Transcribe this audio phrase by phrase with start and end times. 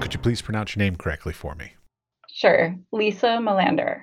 [0.00, 1.72] Could you please pronounce your name correctly for me?
[2.30, 2.74] Sure.
[2.92, 4.02] Lisa Melander.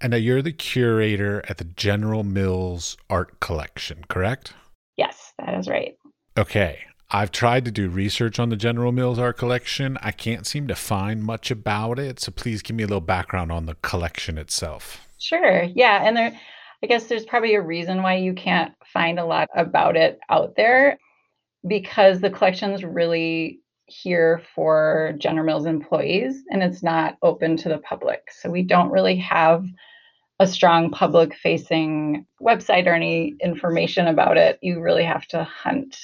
[0.00, 4.52] And now you're the curator at the General Mills Art Collection, correct?
[4.96, 5.96] Yes, that is right.
[6.36, 6.80] Okay.
[7.10, 9.96] I've tried to do research on the General Mills Art Collection.
[10.02, 12.20] I can't seem to find much about it.
[12.20, 15.07] So please give me a little background on the collection itself.
[15.18, 15.62] Sure.
[15.64, 16.02] Yeah.
[16.06, 16.40] And there,
[16.82, 20.54] I guess there's probably a reason why you can't find a lot about it out
[20.56, 20.98] there
[21.66, 27.78] because the collection's really here for General Mills employees and it's not open to the
[27.78, 28.22] public.
[28.30, 29.64] So we don't really have
[30.40, 34.58] a strong public facing website or any information about it.
[34.62, 35.96] You really have to hunt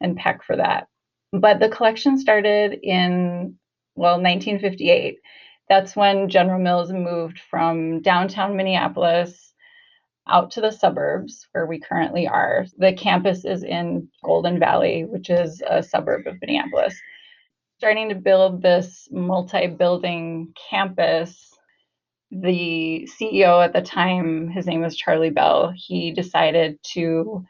[0.00, 0.88] and peck for that.
[1.32, 3.56] But the collection started in,
[3.94, 5.18] well, 1958.
[5.68, 9.52] That's when General Mills moved from downtown Minneapolis
[10.28, 12.66] out to the suburbs where we currently are.
[12.76, 16.98] The campus is in Golden Valley, which is a suburb of Minneapolis.
[17.78, 21.48] Starting to build this multi building campus
[22.30, 27.44] the CEO at the time, his name was Charlie Bell, he decided to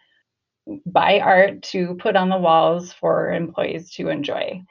[0.86, 4.62] buy art to put on the walls for employees to enjoy.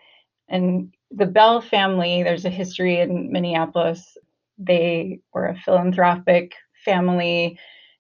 [0.48, 4.18] And the Bell family, there's a history in Minneapolis.
[4.58, 6.54] They were a philanthropic
[6.86, 7.60] family.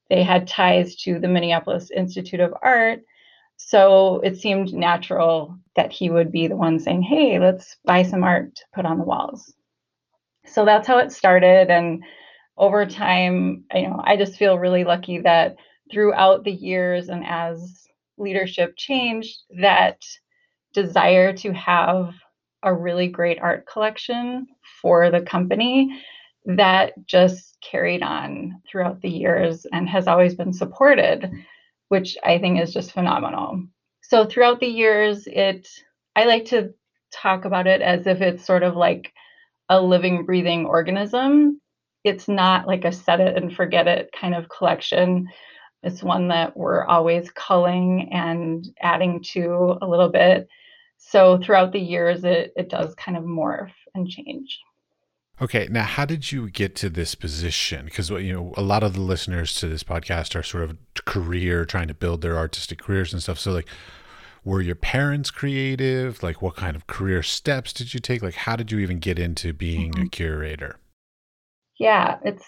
[0.10, 3.02] They had ties to the Minneapolis Institute of Art.
[3.58, 8.24] So it seemed natural that he would be the one saying, Hey, let's buy some
[8.24, 9.54] art to put on the walls
[10.48, 12.04] so that's how it started and
[12.58, 15.56] over time you know i just feel really lucky that
[15.92, 20.02] throughout the years and as leadership changed that
[20.74, 22.14] desire to have
[22.68, 24.48] a really great art collection
[24.82, 26.04] for the company
[26.46, 31.32] that just carried on throughout the years and has always been supported
[31.90, 33.62] which i think is just phenomenal
[34.02, 35.68] so throughout the years it
[36.16, 36.74] i like to
[37.12, 39.14] talk about it as if it's sort of like
[39.70, 41.62] a living, breathing organism.
[42.04, 45.28] It's not like a set it and forget it kind of collection.
[45.84, 50.48] It's one that we're always culling and adding to a little bit.
[50.98, 54.60] So throughout the years, it, it does kind of morph and change.
[55.40, 57.86] Okay, now how did you get to this position?
[57.86, 61.64] Because you know a lot of the listeners to this podcast are sort of career
[61.64, 63.38] trying to build their artistic careers and stuff.
[63.38, 63.68] So like,
[64.44, 66.24] were your parents creative?
[66.24, 68.24] Like, what kind of career steps did you take?
[68.24, 70.06] Like, how did you even get into being mm-hmm.
[70.06, 70.80] a curator?
[71.78, 72.46] Yeah, it's,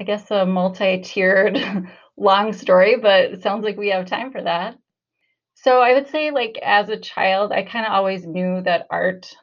[0.00, 1.58] I guess, a multi tiered,
[2.16, 4.78] long story, but it sounds like we have time for that.
[5.64, 9.34] So, I would say, like, as a child, I kind of always knew that art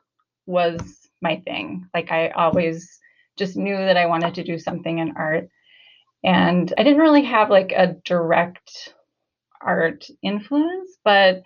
[0.46, 1.88] was my thing.
[1.96, 3.00] Like, I always
[3.40, 5.50] just knew that I wanted to do something in art.
[6.24, 8.94] And I didn't really have like a direct
[9.64, 11.42] art influence, but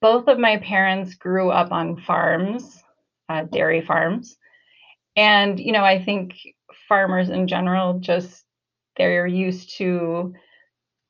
[0.00, 2.82] both of my parents grew up on farms,
[3.28, 4.38] uh, dairy farms.
[5.14, 6.32] And, you know, I think
[6.88, 8.46] farmers in general just,
[8.96, 10.32] they're used to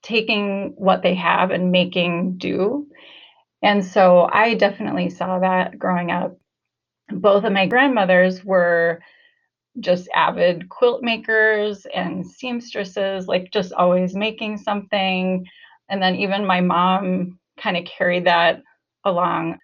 [0.03, 2.87] taking what they have and making do.
[3.63, 6.39] And so I definitely saw that growing up.
[7.11, 9.01] Both of my grandmothers were
[9.81, 15.45] just avid quilt makers and seamstresses, like just always making something.
[15.89, 18.63] And then even my mom kind of carried that
[19.05, 19.59] along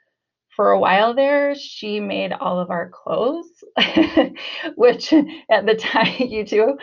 [0.56, 3.46] for a while there, she made all of our clothes,
[4.74, 6.78] which at the time, you too?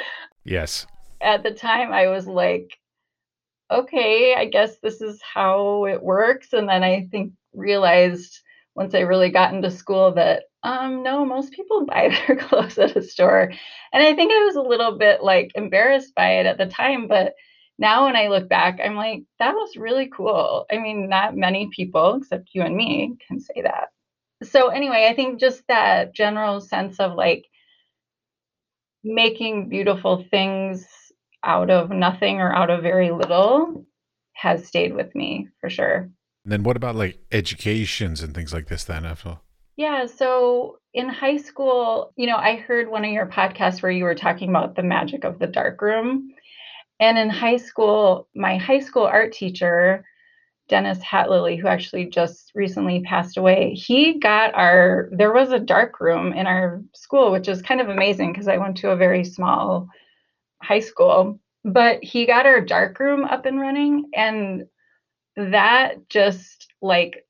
[0.45, 0.85] Yes.
[1.19, 2.77] At the time, I was like,
[3.71, 6.53] okay, I guess this is how it works.
[6.53, 8.39] And then I think realized
[8.75, 12.95] once I really got into school that, um, no, most people buy their clothes at
[12.95, 13.51] a store.
[13.91, 17.07] And I think I was a little bit like embarrassed by it at the time,
[17.07, 17.33] but
[17.79, 20.65] now when I look back, I'm like, that was really cool.
[20.71, 23.87] I mean, not many people, except you and me, can say that.
[24.43, 27.45] So, anyway, I think just that general sense of like
[29.03, 30.85] making beautiful things
[31.43, 33.85] out of nothing or out of very little
[34.33, 36.09] has stayed with me for sure.
[36.43, 39.39] And then what about like educations and things like this then after?
[39.75, 44.03] Yeah, so in high school, you know, I heard one of your podcasts where you
[44.03, 46.33] were talking about the magic of the dark room.
[46.99, 50.05] And in high school, my high school art teacher,
[50.69, 55.99] Dennis Hatlily, who actually just recently passed away, he got our, there was a dark
[55.99, 59.23] room in our school, which is kind of amazing because I went to a very
[59.23, 59.89] small
[60.63, 61.39] high school.
[61.65, 64.09] But he got our dark room up and running.
[64.15, 64.65] And
[65.35, 67.25] that just like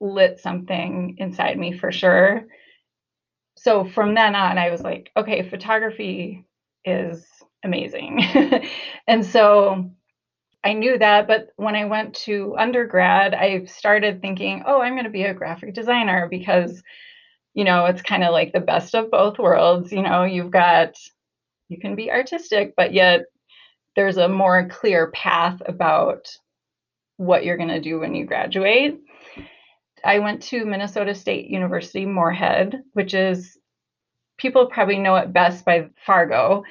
[0.00, 2.46] lit something inside me for sure.
[3.56, 6.46] So from then on, I was like, okay, photography
[6.84, 7.26] is
[7.62, 8.22] amazing.
[9.06, 9.90] and so
[10.64, 15.04] I knew that, but when I went to undergrad, I started thinking, oh, I'm going
[15.04, 16.82] to be a graphic designer because,
[17.54, 19.90] you know, it's kind of like the best of both worlds.
[19.92, 20.94] You know, you've got,
[21.70, 23.22] you can be artistic, but yet
[23.96, 26.26] there's a more clear path about
[27.16, 29.00] what you're going to do when you graduate.
[30.04, 33.56] I went to Minnesota State University Moorhead, which is
[34.38, 36.64] people probably know it best by Fargo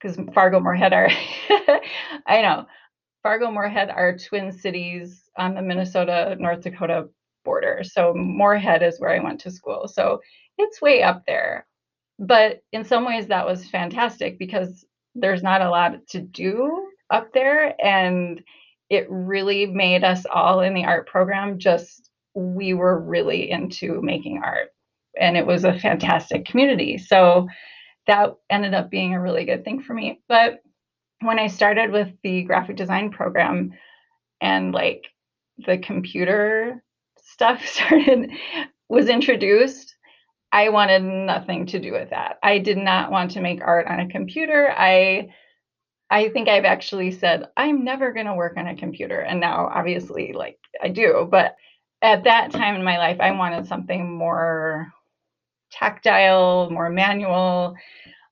[0.00, 1.08] because Fargo Moorhead are
[2.26, 2.66] I know
[3.22, 7.08] Fargo Moorhead are twin cities on the Minnesota North Dakota
[7.44, 7.82] border.
[7.82, 9.88] So Moorhead is where I went to school.
[9.88, 10.20] So
[10.58, 11.66] it's way up there.
[12.20, 14.84] But in some ways that was fantastic because
[15.14, 18.40] there's not a lot to do up there and
[18.90, 24.40] it really made us all in the art program just we were really into making
[24.44, 24.68] art
[25.18, 26.98] and it was a fantastic community.
[26.98, 27.48] So
[28.06, 30.20] that ended up being a really good thing for me.
[30.28, 30.60] But
[31.20, 33.72] when I started with the graphic design program
[34.40, 35.06] and like
[35.58, 36.82] the computer
[37.18, 38.30] stuff started
[38.88, 39.94] was introduced,
[40.52, 42.38] I wanted nothing to do with that.
[42.42, 44.72] I did not want to make art on a computer.
[44.76, 45.28] I
[46.12, 49.70] I think I've actually said I'm never going to work on a computer and now
[49.72, 51.54] obviously like I do, but
[52.02, 54.92] at that time in my life I wanted something more
[55.70, 57.76] tactile, more manual.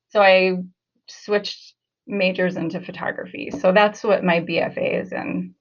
[0.09, 0.63] So I
[1.07, 1.75] switched
[2.09, 3.51] majors into photography.
[3.51, 5.55] So that's what my BFA is in.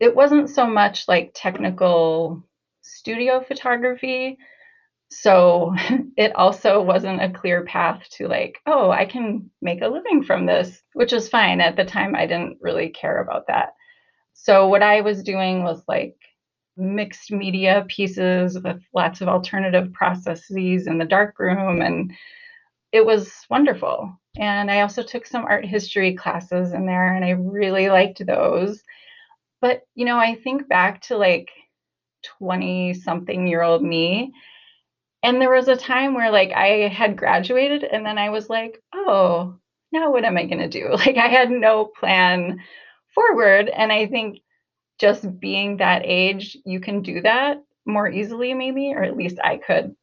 [0.00, 2.42] It wasn't so much like technical
[2.80, 4.38] studio photography.
[5.20, 5.74] So
[6.16, 10.46] it also wasn't a clear path to like, oh, I can make a living from
[10.46, 11.60] this, which is fine.
[11.60, 13.74] At the time, I didn't really care about that.
[14.34, 16.16] So what I was doing was like
[16.76, 22.12] mixed media pieces with lots of alternative processes in the darkroom and
[22.92, 24.20] it was wonderful.
[24.36, 28.82] And I also took some art history classes in there and I really liked those.
[29.60, 31.48] But, you know, I think back to like
[32.38, 34.32] 20 something year old me.
[35.24, 38.82] And there was a time where like I had graduated and then I was like,
[38.92, 39.56] oh,
[39.90, 40.90] now what am I going to do?
[40.92, 42.60] Like I had no plan
[43.14, 43.70] forward.
[43.70, 44.40] And I think
[45.00, 49.56] just being that age, you can do that more easily, maybe, or at least I
[49.56, 49.96] could.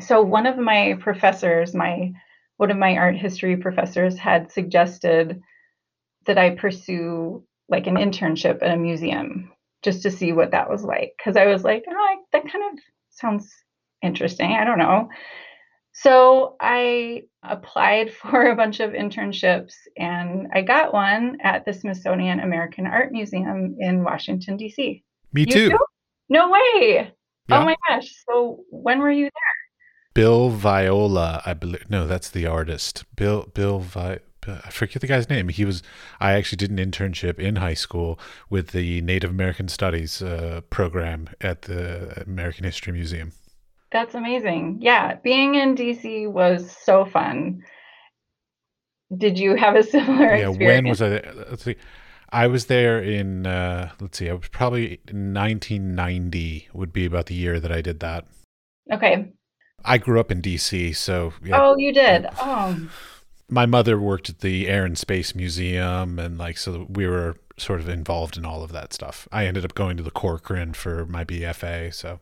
[0.00, 2.12] So one of my professors, my
[2.56, 5.42] one of my art history professors had suggested
[6.24, 9.52] that I pursue like an internship at a museum
[9.82, 11.12] just to see what that was like.
[11.22, 12.78] Cause I was like, oh, that kind of
[13.10, 13.52] sounds
[14.02, 14.52] interesting.
[14.52, 15.08] I don't know.
[15.92, 22.40] So I applied for a bunch of internships and I got one at the Smithsonian
[22.40, 25.02] American Art Museum in Washington, D.C.
[25.32, 25.70] Me too.
[25.70, 25.78] too?
[26.28, 27.12] No way.
[27.48, 27.60] Yeah.
[27.60, 28.08] Oh my gosh.
[28.28, 29.58] So when were you there?
[30.14, 31.88] Bill Viola, I believe.
[31.88, 33.04] No, that's the artist.
[33.16, 34.18] Bill, Bill Vi.
[34.46, 35.48] I forget the guy's name.
[35.48, 35.82] He was.
[36.20, 38.18] I actually did an internship in high school
[38.48, 43.32] with the Native American Studies uh, program at the American History Museum.
[43.90, 44.78] That's amazing.
[44.80, 47.64] Yeah, being in DC was so fun.
[49.16, 50.40] Did you have a similar experience?
[50.40, 50.84] yeah, experience?
[50.84, 51.50] when was I?
[51.50, 51.76] Let's see.
[52.30, 57.34] I was there in uh, let's see, I was probably 1990 would be about the
[57.34, 58.26] year that I did that.
[58.92, 59.32] Okay.
[59.84, 61.60] I grew up in DC, so yeah.
[61.60, 62.26] Oh, you did.
[62.38, 62.88] Oh.
[63.48, 67.80] My mother worked at the Air and Space Museum, and like so we were sort
[67.80, 69.26] of involved in all of that stuff.
[69.32, 72.18] I ended up going to the Corcoran for my BFA, so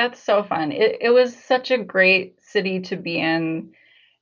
[0.00, 0.72] that's so fun.
[0.72, 3.72] It, it was such a great city to be in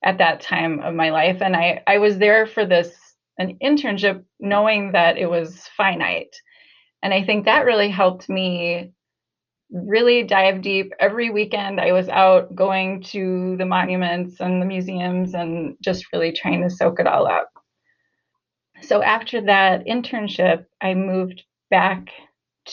[0.02, 1.40] at that time of my life.
[1.40, 2.92] And I, I was there for this
[3.38, 6.34] an internship knowing that it was finite.
[7.00, 8.92] And I think that really helped me
[9.70, 10.92] really dive deep.
[10.98, 16.32] Every weekend I was out going to the monuments and the museums and just really
[16.32, 17.50] trying to soak it all up.
[18.82, 22.08] So after that internship, I moved back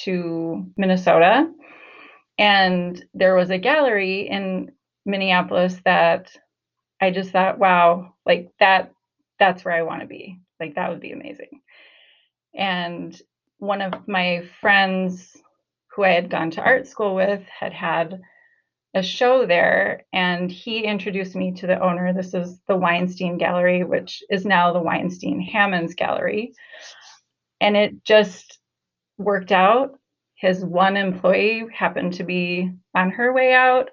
[0.06, 1.52] to Minnesota
[2.38, 4.72] and there was a gallery in
[5.06, 6.36] Minneapolis that
[7.02, 8.92] I just thought, wow, like that,
[9.40, 10.40] that's where I want to be.
[10.60, 11.62] Like that would be amazing.
[12.54, 13.20] And
[13.58, 15.36] one of my friends
[15.96, 18.22] who I had gone to art school with had had
[18.94, 22.14] a show there and he introduced me to the owner.
[22.14, 26.54] This is the Weinstein Gallery, which is now the Weinstein Hammons Gallery.
[27.60, 28.60] And it just
[29.18, 30.00] worked out
[30.36, 33.90] his one employee happened to be on her way out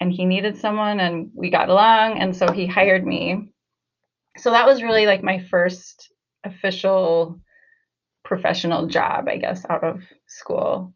[0.00, 3.52] and he needed someone and we got along and so he hired me.
[4.36, 6.12] So that was really like my first
[6.44, 7.40] official
[8.24, 10.94] professional job i guess out of school.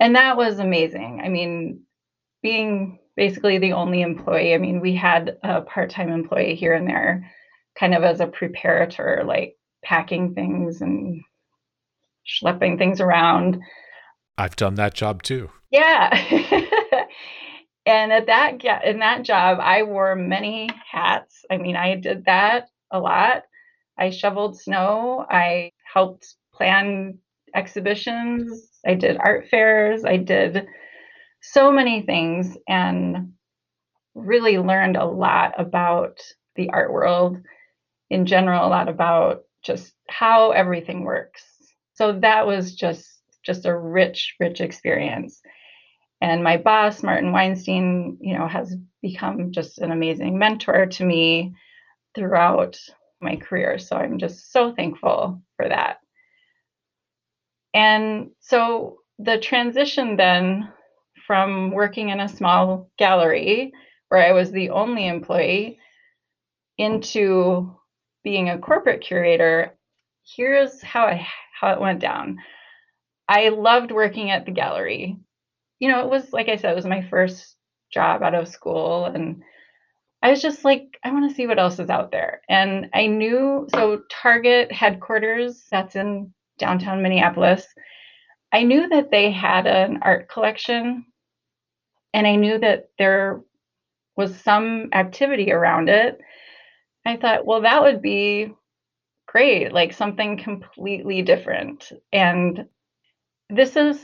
[0.00, 1.20] And that was amazing.
[1.22, 1.82] I mean
[2.42, 7.30] being basically the only employee i mean we had a part-time employee here and there
[7.78, 11.22] kind of as a preparator, like packing things and
[12.26, 13.60] schlepping things around.
[14.36, 15.50] I've done that job too.
[15.70, 16.10] Yeah.
[17.86, 21.44] and at that in that job, I wore many hats.
[21.50, 23.42] I mean, I did that a lot.
[23.98, 25.24] I shoveled snow.
[25.28, 27.18] I helped plan
[27.54, 28.70] exhibitions.
[28.86, 30.04] I did art fairs.
[30.04, 30.66] I did
[31.40, 33.32] so many things and
[34.14, 36.18] really learned a lot about
[36.56, 37.38] the art world
[38.10, 41.42] in general, a lot about just how everything works.
[41.94, 45.40] So that was just just a rich, rich experience.
[46.20, 51.54] And my boss, Martin Weinstein, you know, has become just an amazing mentor to me
[52.14, 52.78] throughout
[53.20, 53.78] my career.
[53.78, 55.98] So I'm just so thankful for that.
[57.74, 60.72] And so the transition then
[61.26, 63.72] from working in a small gallery
[64.08, 65.78] where I was the only employee
[66.78, 67.76] into
[68.22, 69.74] being a corporate curator,
[70.24, 71.26] here's how I
[71.64, 72.38] how it went down.
[73.28, 75.18] I loved working at the gallery.
[75.78, 77.56] You know, it was like I said, it was my first
[77.90, 79.42] job out of school and
[80.22, 82.40] I was just like, I want to see what else is out there.
[82.48, 87.66] And I knew so Target headquarters, that's in downtown Minneapolis.
[88.52, 91.04] I knew that they had an art collection
[92.14, 93.42] and I knew that there
[94.16, 96.18] was some activity around it.
[97.04, 98.54] I thought, well, that would be
[99.34, 101.90] great, like something completely different.
[102.12, 102.66] And
[103.50, 103.98] this is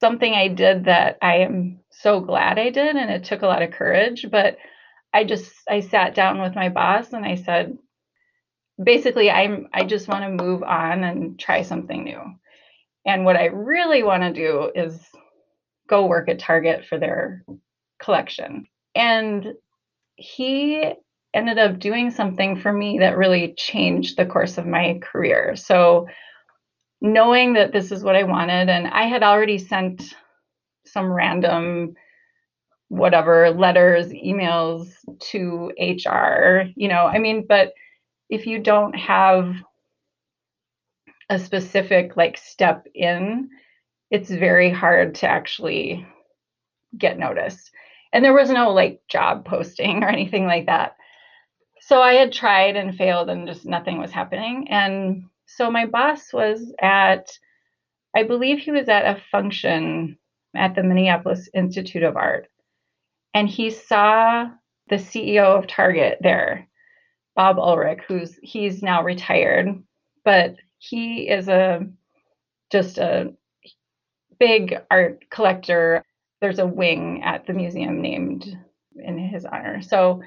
[0.00, 2.96] something I did that I am so glad I did.
[2.96, 4.58] And it took a lot of courage, but
[5.14, 7.78] I just, I sat down with my boss and I said,
[8.82, 12.20] basically, I'm, I just want to move on and try something new.
[13.06, 15.00] And what I really want to do is
[15.88, 17.42] go work at Target for their
[18.02, 18.66] collection.
[18.94, 19.54] And
[20.16, 20.92] he
[21.34, 25.56] ended up doing something for me that really changed the course of my career.
[25.56, 26.06] So,
[27.00, 30.14] knowing that this is what I wanted, and I had already sent
[30.86, 31.94] some random
[32.88, 37.72] whatever letters, emails to HR, you know, I mean, but
[38.28, 39.56] if you don't have
[41.30, 43.48] a specific like step in,
[44.10, 46.06] it's very hard to actually
[46.96, 47.70] get noticed.
[48.12, 50.96] And there was no like job posting or anything like that.
[51.86, 54.68] So I had tried and failed and just nothing was happening.
[54.70, 57.30] And so my boss was at,
[58.16, 60.18] I believe he was at a function
[60.56, 62.48] at the Minneapolis Institute of Art.
[63.34, 64.48] And he saw
[64.88, 66.68] the CEO of Target there,
[67.36, 69.68] Bob Ulrich, who's he's now retired,
[70.24, 71.86] but he is a
[72.72, 73.34] just a
[74.38, 76.02] big art collector
[76.40, 78.56] there's a wing at the museum named
[78.96, 79.80] in his honor.
[79.82, 80.22] So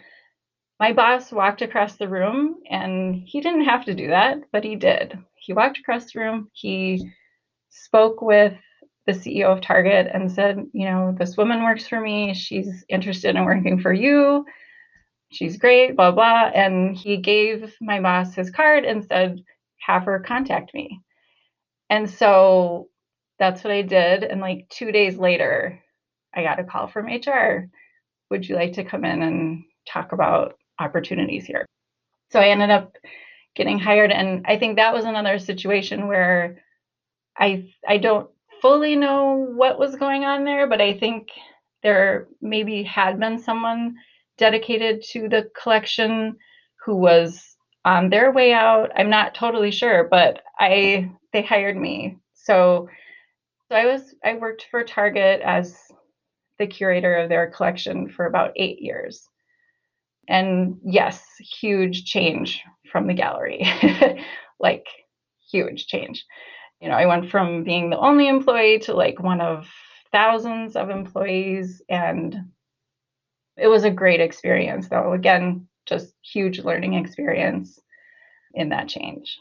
[0.80, 4.76] my boss walked across the room and he didn't have to do that, but he
[4.76, 5.18] did.
[5.36, 7.10] He walked across the room, he
[7.70, 8.54] spoke with
[9.06, 12.34] the CEO of Target and said, You know, this woman works for me.
[12.34, 14.46] She's interested in working for you.
[15.32, 16.52] She's great, blah, blah.
[16.54, 19.42] And he gave my boss his card and said,
[19.80, 21.02] Have her contact me.
[21.90, 22.90] And so
[23.40, 24.24] that's what I did.
[24.24, 25.82] And like two days later,
[26.36, 27.70] I got a call from HR.
[28.30, 31.66] Would you like to come in and talk about opportunities here?
[32.32, 32.98] So I ended up
[33.56, 36.62] getting hired and I think that was another situation where
[37.38, 38.30] I I don't
[38.62, 41.30] fully know what was going on there, but I think
[41.84, 43.96] there maybe had been someone
[44.38, 46.38] dedicated to the collection
[46.86, 47.56] who was
[47.86, 48.92] on their way out.
[48.96, 52.18] I'm not totally sure, but I they hired me.
[52.34, 52.90] So
[53.70, 55.78] so I was I worked for Target as
[56.60, 59.28] the curator of their collection for about eight years.
[60.28, 63.66] And yes, huge change from the gallery,
[64.60, 64.86] like
[65.52, 66.26] huge change.
[66.82, 69.68] You know, I went from being the only employee to like one of
[70.12, 71.82] thousands of employees.
[71.90, 72.36] And
[73.58, 75.14] it was a great experience, though.
[75.14, 77.80] Again, just huge learning experience
[78.54, 79.40] in that change.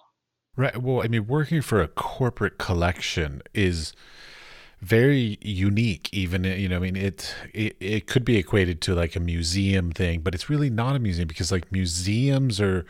[0.56, 0.76] Right.
[0.76, 3.92] Well, I mean, working for a corporate collection is
[4.86, 9.16] very unique even you know i mean it, it it could be equated to like
[9.16, 12.86] a museum thing but it's really not a museum because like museums are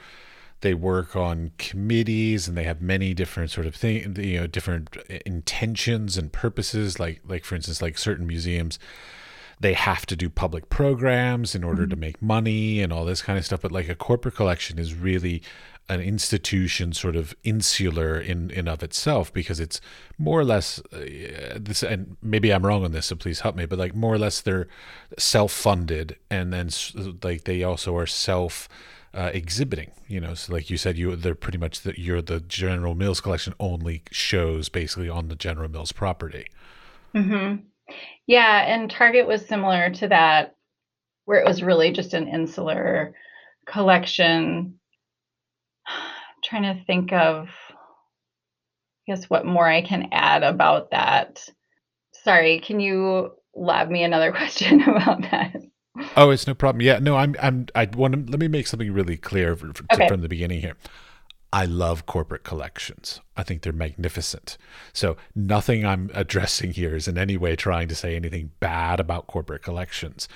[0.60, 4.94] they work on committees and they have many different sort of things you know different
[5.24, 8.78] intentions and purposes like like for instance like certain museums
[9.58, 11.90] they have to do public programs in order mm-hmm.
[11.90, 14.92] to make money and all this kind of stuff but like a corporate collection is
[14.92, 15.42] really
[15.88, 19.80] an institution sort of insular in in of itself because it's
[20.18, 23.66] more or less uh, this and maybe I'm wrong on this so please help me
[23.66, 24.66] but like more or less they're
[25.16, 26.70] self-funded and then
[27.22, 28.68] like they also are self
[29.16, 29.90] uh, exhibiting.
[30.06, 33.20] You know, so like you said, you they're pretty much that you're the General Mills
[33.20, 36.46] collection only shows basically on the General Mills property.
[37.14, 37.62] Mm-hmm.
[38.26, 40.54] Yeah, and Target was similar to that,
[41.24, 43.14] where it was really just an insular
[43.66, 44.78] collection.
[46.48, 51.44] Trying to think of, I guess, what more I can add about that.
[52.24, 55.56] Sorry, can you lob me another question about that?
[56.16, 56.82] Oh, it's no problem.
[56.82, 59.84] Yeah, no, I'm, I'm, I want to let me make something really clear for, for,
[59.92, 60.08] okay.
[60.08, 60.76] from the beginning here.
[61.56, 63.22] I love corporate collections.
[63.34, 64.58] I think they're magnificent.
[64.92, 69.26] So, nothing I'm addressing here is in any way trying to say anything bad about
[69.26, 70.28] corporate collections.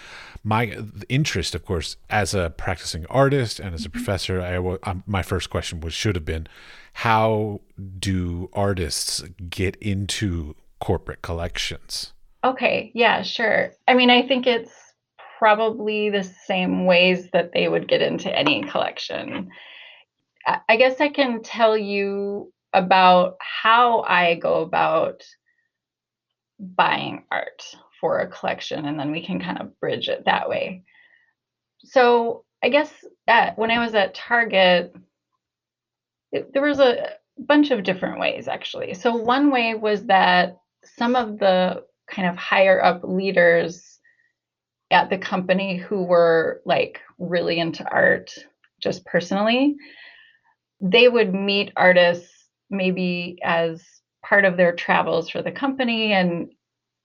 [0.43, 0.79] My
[1.11, 3.99] interest, of course, as a practicing artist and as a mm-hmm.
[3.99, 4.57] professor, I,
[4.91, 6.47] um, my first question was should have been
[6.95, 7.61] how
[7.99, 12.15] do artists get into corporate collections?
[12.45, 13.73] Okay, yeah, sure.
[13.87, 14.73] I mean, I think it's
[15.39, 19.50] probably the same ways that they would get into any collection.
[20.47, 25.23] I guess I can tell you about how I go about
[26.59, 27.63] buying art
[28.01, 30.85] for a collection, and then we can kind of bridge it that way.
[31.85, 32.93] So, I guess
[33.27, 34.95] at, when I was at Target,
[36.33, 38.95] it, there was a bunch of different ways actually.
[38.95, 40.59] So, one way was that
[40.97, 43.99] some of the kind of higher up leaders
[44.91, 48.33] at the company who were like really into art
[48.81, 49.77] just personally
[50.81, 53.83] they would meet artists maybe as
[54.25, 56.51] part of their travels for the company and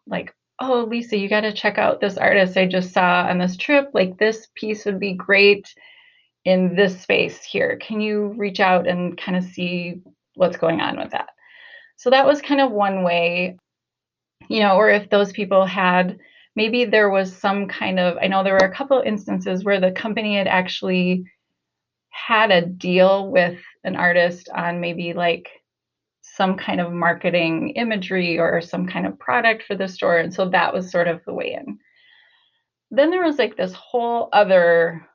[0.07, 3.57] like oh lisa you got to check out this artist i just saw on this
[3.57, 3.89] trip.
[3.93, 5.73] Like this piece would be great
[6.45, 7.77] in this space here.
[7.81, 10.01] Can you reach out and kind of see
[10.35, 11.29] what's going on with that?
[11.95, 13.57] So that was kind of one way
[14.49, 16.19] you know or if those people had
[16.55, 19.91] maybe there was some kind of i know there were a couple instances where the
[19.91, 21.23] company had actually
[22.15, 25.49] had a deal with an artist on maybe like
[26.21, 30.17] some kind of marketing imagery or some kind of product for the store.
[30.17, 31.77] And so that was sort of the way in.
[32.89, 35.05] Then there was like this whole other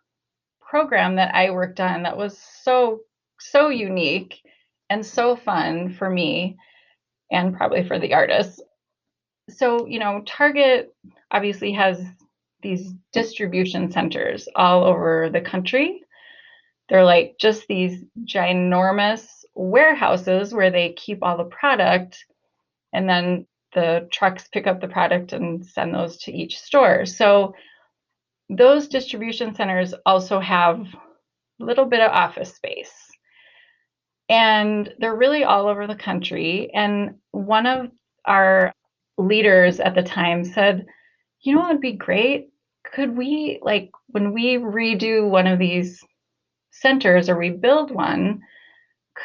[0.60, 3.00] program that I worked on that was so,
[3.38, 4.42] so unique
[4.90, 6.58] and so fun for me
[7.32, 8.60] and probably for the artists.
[9.48, 10.94] So, you know, Target
[11.30, 11.98] obviously has
[12.62, 16.02] these distribution centers all over the country
[16.90, 22.24] they're like just these ginormous warehouses where they keep all the product
[22.92, 27.06] and then the trucks pick up the product and send those to each store.
[27.06, 27.54] So
[28.48, 32.92] those distribution centers also have a little bit of office space.
[34.28, 36.70] And they're really all over the country.
[36.74, 37.90] And one of
[38.24, 38.72] our
[39.16, 40.86] leaders at the time said,
[41.42, 42.48] you know what would be great?
[42.92, 46.04] Could we, like, when we redo one of these
[46.80, 48.40] centers or rebuild one,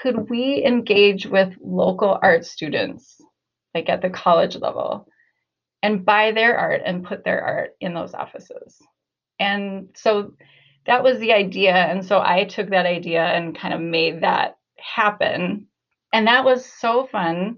[0.01, 3.21] could we engage with local art students,
[3.73, 5.07] like at the college level,
[5.81, 8.77] and buy their art and put their art in those offices?
[9.39, 10.33] And so
[10.85, 11.73] that was the idea.
[11.73, 15.67] And so I took that idea and kind of made that happen.
[16.13, 17.57] And that was so fun.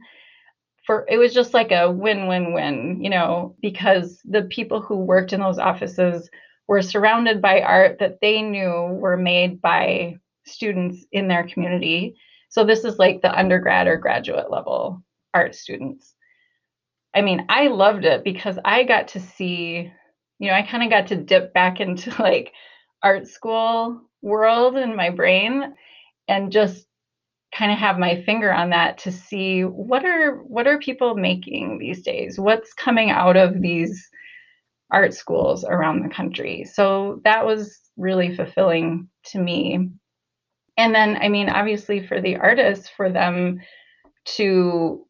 [0.86, 4.95] For it was just like a win win win, you know, because the people who
[4.95, 6.29] worked in those offices
[6.67, 12.15] were surrounded by art that they knew were made by students in their community.
[12.49, 15.03] So this is like the undergrad or graduate level
[15.34, 16.13] art students.
[17.13, 19.91] I mean, I loved it because I got to see,
[20.39, 22.53] you know, I kind of got to dip back into like
[23.03, 25.73] art school world in my brain
[26.27, 26.86] and just
[27.56, 31.80] kind of have my finger on that to see what are what are people making
[31.80, 32.38] these days?
[32.38, 34.10] What's coming out of these
[34.91, 36.63] art schools around the country.
[36.63, 39.89] So that was really fulfilling to me.
[40.78, 43.62] And then, I mean, obviously, for the artists, for them
[44.36, 45.06] to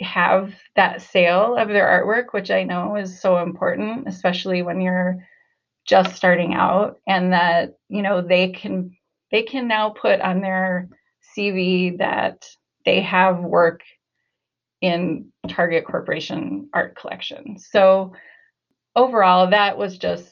[0.00, 5.26] have that sale of their artwork, which I know is so important, especially when you're
[5.86, 8.96] just starting out, and that, you know, they can
[9.30, 10.88] they can now put on their
[11.36, 12.46] CV that
[12.84, 13.82] they have work
[14.80, 17.58] in Target Corporation art collection.
[17.58, 18.12] So
[18.98, 20.28] overall, that was just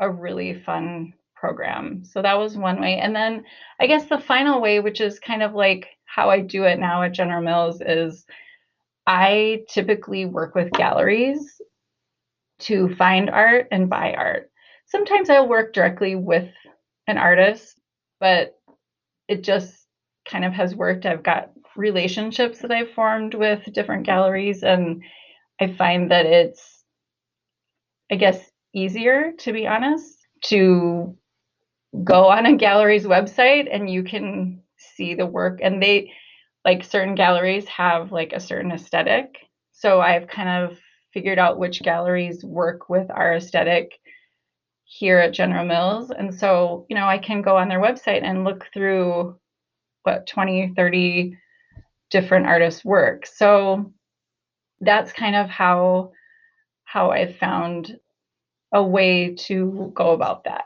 [0.00, 2.02] a really fun program.
[2.04, 2.98] So that was one way.
[2.98, 3.44] And then
[3.78, 7.02] I guess the final way, which is kind of like how I do it now
[7.02, 8.24] at General Mills, is
[9.06, 11.60] I typically work with galleries
[12.60, 14.50] to find art and buy art.
[14.86, 16.48] Sometimes I'll work directly with
[17.06, 17.78] an artist,
[18.20, 18.54] but
[19.28, 19.74] it just
[20.26, 21.04] kind of has worked.
[21.04, 25.02] I've got relationships that I've formed with different galleries, and
[25.60, 26.83] I find that it's
[28.10, 31.16] I guess, easier, to be honest, to
[32.02, 35.60] go on a gallery's website and you can see the work.
[35.62, 36.12] And they
[36.64, 39.36] like certain galleries have like a certain aesthetic.
[39.72, 40.78] So i've kind of
[41.12, 43.92] figured out which galleries work with our aesthetic
[44.84, 46.10] here at general mills.
[46.10, 49.38] And so you know i can go on their website and look through
[50.02, 51.36] what 20 30
[52.10, 53.26] different artists work.
[53.26, 53.92] So
[54.80, 56.12] that's kind of how
[56.84, 57.96] how i found
[58.72, 60.64] a way to go about that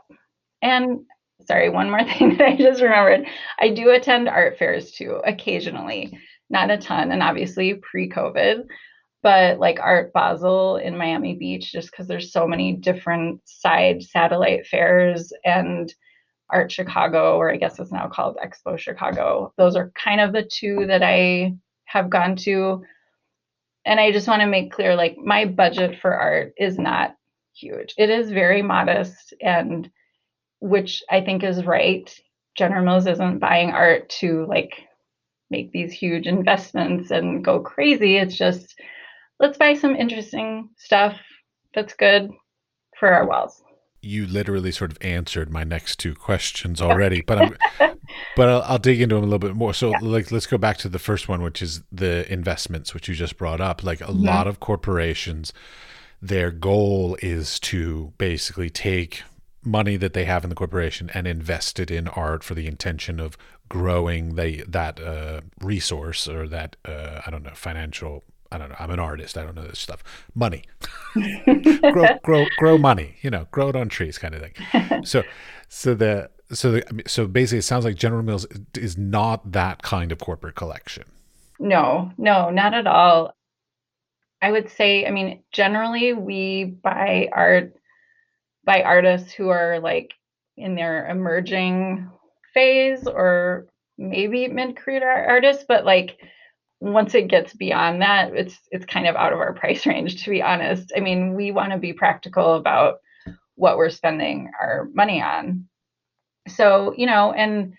[0.62, 1.00] and
[1.46, 3.26] sorry, one more thing that I just remembered.
[3.59, 6.18] I do attend art fairs too, occasionally,
[6.50, 8.64] not a ton, and obviously pre COVID,
[9.22, 14.66] but like Art Basel in Miami Beach, just because there's so many different side satellite
[14.66, 15.92] fairs and
[16.50, 19.52] Art Chicago, or I guess it's now called Expo Chicago.
[19.59, 21.54] Those are kind of the two that I
[21.85, 22.83] have gone to.
[23.86, 27.14] And I just want to make clear like my budget for art is not
[27.54, 27.94] huge.
[27.96, 29.90] It is very modest and
[30.60, 32.12] which I think is right.
[32.56, 34.72] General Mills isn't buying art to like
[35.50, 38.16] make these huge investments and go crazy.
[38.16, 38.74] It's just
[39.40, 41.16] let's buy some interesting stuff
[41.74, 42.30] that's good
[42.98, 43.62] for our walls.
[44.00, 47.56] You literally sort of answered my next two questions already, but I'm,
[48.37, 49.74] but I'll, I'll, dig into them a little bit more.
[49.74, 49.98] So, yeah.
[50.02, 53.37] like, let's go back to the first one, which is the investments, which you just
[53.37, 53.82] brought up.
[53.82, 54.24] Like a mm-hmm.
[54.24, 55.52] lot of corporations,
[56.22, 59.22] their goal is to basically take
[59.64, 63.20] money that they have in the corporation and invest it in art for the intention
[63.20, 63.37] of
[63.68, 68.24] growing the that uh, resource or that uh, I don't know financial.
[68.50, 68.76] I don't know.
[68.78, 69.37] I'm an artist.
[69.37, 70.02] I don't know this stuff.
[70.34, 70.64] Money,
[71.92, 73.16] grow, grow, grow money.
[73.20, 75.02] You know, grow it on trees, kind of thing.
[75.04, 75.22] So,
[75.68, 80.12] so the so the so basically, it sounds like General Mills is not that kind
[80.12, 81.04] of corporate collection.
[81.58, 83.34] No, no, not at all.
[84.40, 87.74] I would say, I mean, generally we buy art
[88.64, 90.12] by artists who are like
[90.56, 92.11] in their emerging
[92.54, 96.18] phase or maybe mid-career artists but like
[96.80, 100.30] once it gets beyond that it's it's kind of out of our price range to
[100.30, 100.92] be honest.
[100.96, 102.98] I mean we want to be practical about
[103.54, 105.68] what we're spending our money on.
[106.48, 107.74] So you know and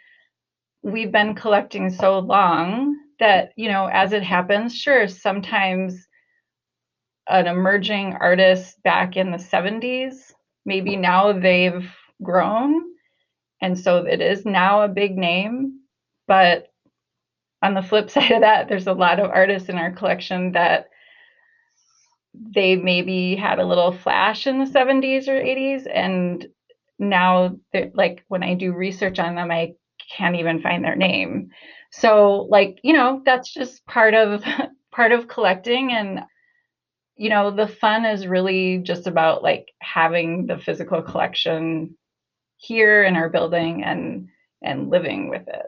[0.81, 6.07] we've been collecting so long that you know as it happens sure sometimes
[7.27, 10.31] an emerging artist back in the 70s
[10.65, 11.89] maybe now they've
[12.23, 12.81] grown
[13.61, 15.79] and so it is now a big name
[16.27, 16.68] but
[17.61, 20.89] on the flip side of that there's a lot of artists in our collection that
[22.33, 26.47] they maybe had a little flash in the 70s or 80s and
[26.99, 27.55] now
[27.93, 29.73] like when i do research on them i
[30.15, 31.49] can't even find their name
[31.91, 34.43] so like you know that's just part of
[34.91, 36.21] part of collecting and
[37.19, 41.97] you know, the fun is really just about like having the physical collection
[42.55, 44.29] here in our building and
[44.63, 45.65] and living with it.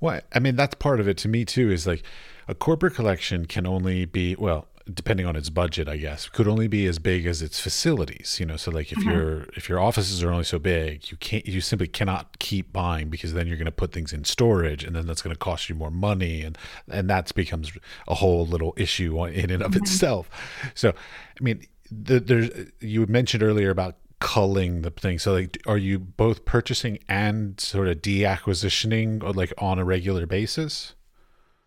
[0.00, 1.70] Well, I mean, that's part of it to me too.
[1.70, 2.02] Is like
[2.48, 6.68] a corporate collection can only be well, depending on its budget, I guess, could only
[6.68, 8.38] be as big as its facilities.
[8.40, 9.10] You know, so like if mm-hmm.
[9.10, 13.08] your if your offices are only so big, you can't you simply cannot keep buying
[13.10, 15.68] because then you're going to put things in storage, and then that's going to cost
[15.68, 16.56] you more money, and
[16.90, 17.72] and that becomes
[18.08, 19.82] a whole little issue in and of mm-hmm.
[19.82, 20.30] itself.
[20.74, 25.18] So, I mean, the, there's you mentioned earlier about culling the thing.
[25.18, 30.26] So, like, are you both purchasing and sort of deacquisitioning, or like on a regular
[30.26, 30.94] basis?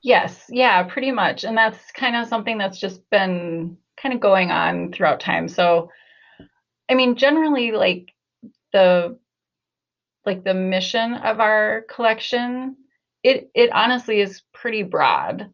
[0.02, 1.44] Yes, yeah, pretty much.
[1.44, 5.48] And that's kind of something that's just been kind of going on throughout time.
[5.48, 5.90] So
[6.90, 8.12] I mean, generally like
[8.72, 9.18] the
[10.26, 12.78] like the mission of our collection,
[13.24, 15.52] it it honestly is pretty broad.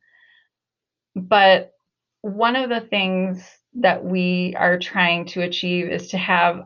[1.16, 1.74] But
[2.22, 6.66] one of the things that we are trying to achieve is to have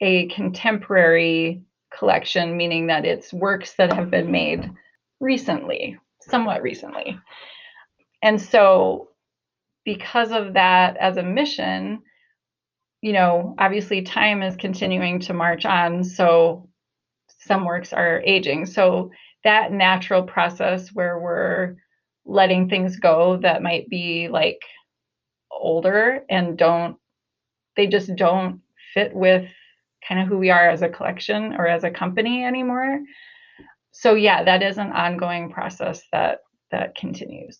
[0.00, 1.62] a contemporary
[1.96, 4.70] collection, meaning that it's works that have been made
[5.20, 7.18] recently, somewhat recently.
[8.22, 9.08] And so,
[9.84, 12.02] because of that, as a mission,
[13.02, 16.04] you know, obviously time is continuing to march on.
[16.04, 16.68] So,
[17.40, 18.66] some works are aging.
[18.66, 19.10] So,
[19.44, 21.76] that natural process where we're
[22.26, 24.60] letting things go that might be like
[25.50, 26.96] older and don't,
[27.76, 28.60] they just don't
[28.94, 29.48] fit with
[30.06, 33.00] kind of who we are as a collection or as a company anymore
[33.92, 37.58] so yeah, that is an ongoing process that that continues.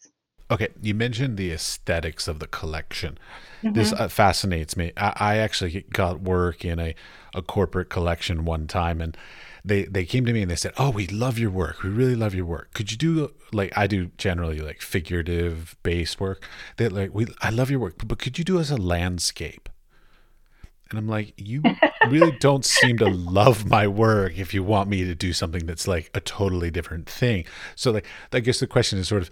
[0.51, 3.19] Okay, you mentioned the aesthetics of the collection.
[3.63, 3.75] Mm-hmm.
[3.75, 4.93] This uh, fascinates me.
[4.97, 6.95] I, I, actually got work in a,
[7.35, 9.17] a corporate collection one time, and
[9.65, 11.83] they they came to me and they said, "Oh, we love your work.
[11.83, 12.73] We really love your work.
[12.75, 16.49] Could you do like I do generally like figurative based work?
[16.79, 19.69] That like we I love your work, but could you do as a landscape?"
[20.91, 21.63] And I'm like, you
[22.09, 25.87] really don't seem to love my work if you want me to do something that's
[25.87, 27.45] like a totally different thing.
[27.77, 29.31] So like I guess the question is sort of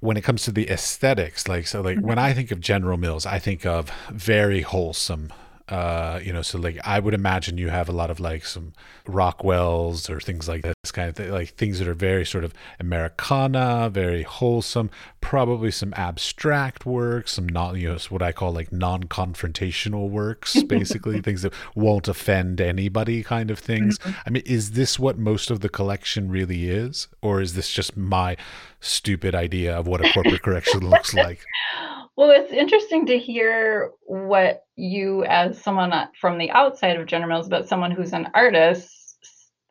[0.00, 2.08] when it comes to the aesthetics, like so like mm-hmm.
[2.08, 5.32] when I think of General Mills, I think of very wholesome
[5.72, 8.74] uh, you know, so like I would imagine you have a lot of like some
[9.06, 12.52] Rockwells or things like this kind of thing, like things that are very sort of
[12.78, 14.90] Americana, very wholesome,
[15.22, 20.62] probably some abstract works, some not, you know, what I call like non confrontational works,
[20.68, 23.98] basically things that won't offend anybody kind of things.
[24.00, 24.20] Mm-hmm.
[24.26, 27.08] I mean, is this what most of the collection really is?
[27.22, 28.36] Or is this just my
[28.82, 31.40] stupid idea of what a corporate correction looks like?
[32.22, 37.48] Well, it's interesting to hear what you, as someone from the outside of General Mills,
[37.48, 39.16] but someone who's an artist,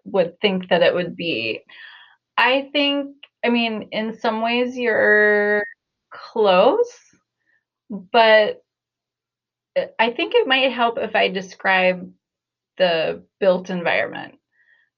[0.04, 1.62] would think that it would be.
[2.36, 5.64] I think, I mean, in some ways you're
[6.12, 6.94] close,
[7.90, 8.62] but
[9.98, 12.12] I think it might help if I describe
[12.78, 14.36] the built environment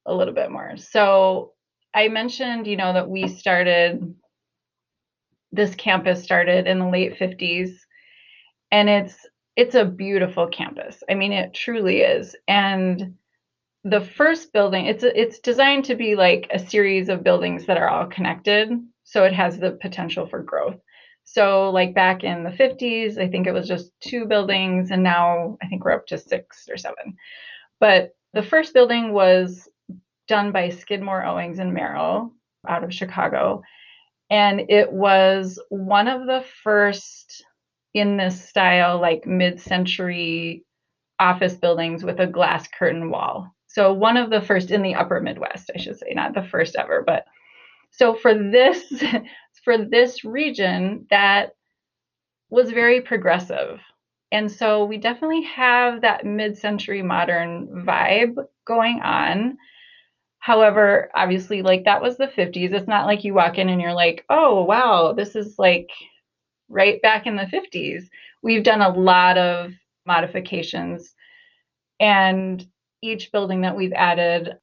[0.08, 0.76] a little bit more.
[0.78, 1.52] So
[1.94, 4.16] I mentioned, you know, that we started
[5.54, 7.70] this campus started in the late 50s
[8.72, 9.16] and it's
[9.56, 11.04] it's a beautiful campus.
[11.10, 12.36] I mean it truly is.
[12.48, 13.16] And
[13.84, 17.89] the first building it's it's designed to be like a series of buildings that are
[17.89, 18.72] all connected
[19.04, 20.80] so it has the potential for growth.
[21.26, 25.58] So like back in the 50s, I think it was just two buildings and now
[25.62, 26.96] I think we're up to 6 or 7.
[27.80, 29.70] But the first building was
[30.28, 32.34] done by Skidmore, Owings and Merrill
[32.68, 33.62] out of Chicago
[34.30, 37.44] and it was one of the first
[37.94, 40.66] in this style, like mid century
[41.20, 43.54] office buildings with a glass curtain wall.
[43.68, 46.76] So, one of the first in the upper Midwest, I should say, not the first
[46.76, 47.04] ever.
[47.06, 47.26] But
[47.92, 49.04] so for this,
[49.64, 51.56] for this region, that
[52.50, 53.80] was very progressive.
[54.32, 59.58] And so we definitely have that mid century modern vibe going on.
[60.44, 62.74] However, obviously, like that was the 50s.
[62.74, 65.90] It's not like you walk in and you're like, oh, wow, this is like
[66.68, 68.10] right back in the 50s.
[68.42, 69.72] We've done a lot of
[70.06, 71.16] modifications,
[72.02, 72.68] and
[73.02, 74.58] each building that we've added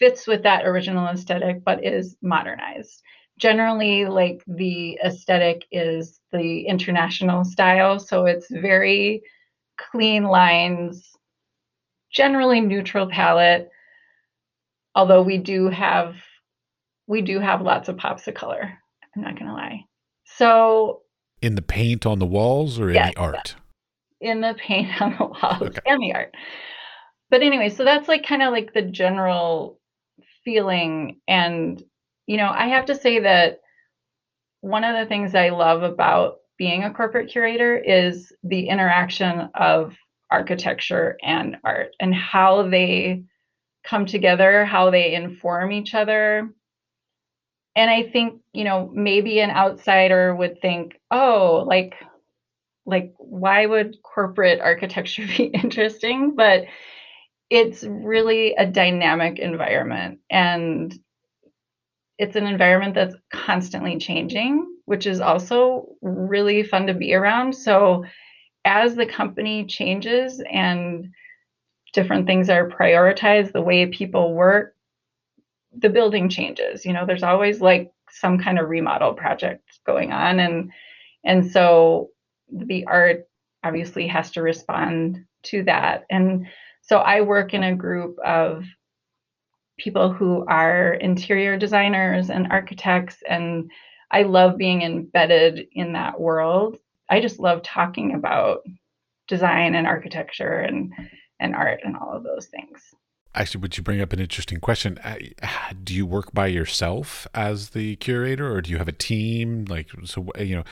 [0.00, 3.02] fits with that original aesthetic but is modernized.
[3.38, 9.22] Generally, like the aesthetic is the international style, so it's very
[9.78, 11.08] clean lines,
[12.10, 13.70] generally neutral palette
[14.94, 16.16] although we do have
[17.06, 18.78] we do have lots of pops of color.
[19.16, 19.84] I'm not gonna lie.
[20.24, 21.02] So
[21.40, 23.56] in the paint on the walls or in yes, the art?
[24.20, 25.80] In the paint on the walls okay.
[25.86, 26.34] and the art.
[27.30, 29.80] But anyway, so that's like kind of like the general
[30.44, 31.20] feeling.
[31.26, 31.82] And,
[32.26, 33.60] you know, I have to say that
[34.60, 39.96] one of the things I love about being a corporate curator is the interaction of
[40.30, 43.24] architecture and art and how they
[43.84, 46.50] come together, how they inform each other.
[47.74, 51.94] And I think, you know, maybe an outsider would think, oh, like,
[52.84, 56.34] like why would corporate architecture be interesting?
[56.36, 56.64] But
[57.50, 60.98] it's really a dynamic environment and
[62.18, 67.52] it's an environment that's constantly changing, which is also really fun to be around.
[67.54, 68.04] So
[68.64, 71.12] as the company changes and
[71.92, 74.74] different things are prioritized, the way people work,
[75.76, 76.84] the building changes.
[76.84, 80.70] You know, there's always like some kind of remodel project going on and
[81.24, 82.10] and so
[82.52, 83.28] the art
[83.64, 86.04] obviously has to respond to that.
[86.10, 86.46] And
[86.82, 88.64] so I work in a group of
[89.78, 93.70] people who are interior designers and architects and
[94.10, 96.78] I love being embedded in that world.
[97.08, 98.62] I just love talking about
[99.26, 100.92] design and architecture and
[101.42, 102.94] and art and all of those things.
[103.34, 104.98] Actually, would you bring up an interesting question?
[104.98, 105.16] Uh,
[105.82, 109.64] do you work by yourself as the curator, or do you have a team?
[109.64, 110.64] Like, so you know,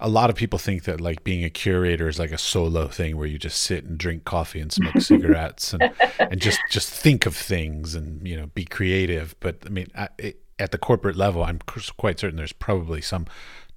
[0.00, 3.18] a lot of people think that like being a curator is like a solo thing
[3.18, 7.26] where you just sit and drink coffee and smoke cigarettes and and just just think
[7.26, 9.34] of things and you know be creative.
[9.40, 11.58] But I mean, at the corporate level, I'm
[11.98, 13.26] quite certain there's probably some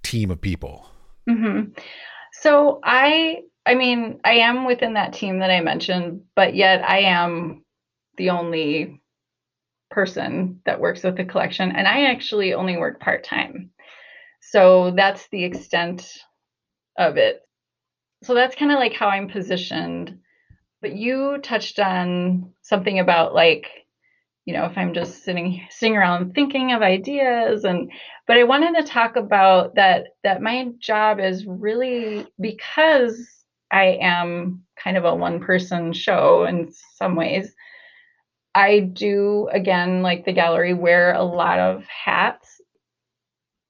[0.02, 0.88] team of people.
[1.30, 1.72] Mm-hmm.
[2.32, 7.00] So I I mean, I am within that team that I mentioned, but yet I
[7.02, 7.64] am
[8.18, 9.02] the only
[9.90, 11.72] person that works with the collection.
[11.72, 13.72] And I actually only work part time.
[14.42, 16.12] So that's the extent
[16.98, 17.42] of it.
[18.24, 20.20] So that's kind of like how I'm positioned.
[20.82, 23.68] But you touched on something about like,
[24.46, 27.92] you know, if I'm just sitting sitting around thinking of ideas and
[28.26, 33.39] but I wanted to talk about that that my job is really because
[33.72, 37.54] I am kind of a one person show in some ways.
[38.56, 42.62] I do, again, like the gallery, wear a lot of hats.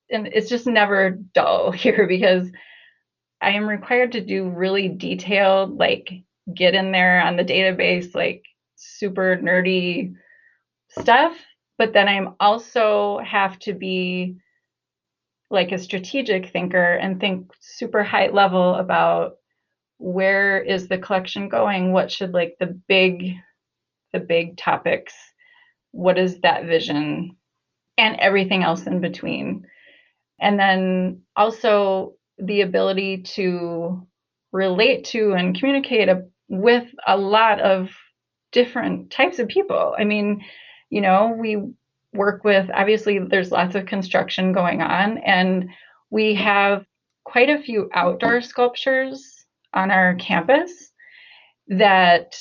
[0.10, 2.50] And it's just never dull here because
[3.42, 6.10] I am required to do really detailed, like,
[6.54, 8.44] get in there on the database, like,
[8.76, 10.16] super nerdy
[10.90, 11.38] stuff.
[11.78, 14.38] But then I'm also have to be
[15.50, 19.38] like a strategic thinker and think super high level about
[20.00, 21.92] where is the collection going?
[21.92, 23.36] What should like the big
[24.12, 25.14] the big topics
[25.92, 27.36] what is that vision?
[27.98, 29.66] And everything else in between.
[30.40, 34.08] And then also the ability to
[34.52, 37.90] relate to and communicate a, with a lot of
[38.52, 39.96] different types of people.
[39.98, 40.44] I mean
[40.90, 41.58] you know we
[42.14, 45.70] work with obviously there's lots of construction going on and
[46.10, 46.86] we have
[47.24, 49.39] quite a few outdoor sculptures
[49.74, 50.92] on our campus
[51.68, 52.36] that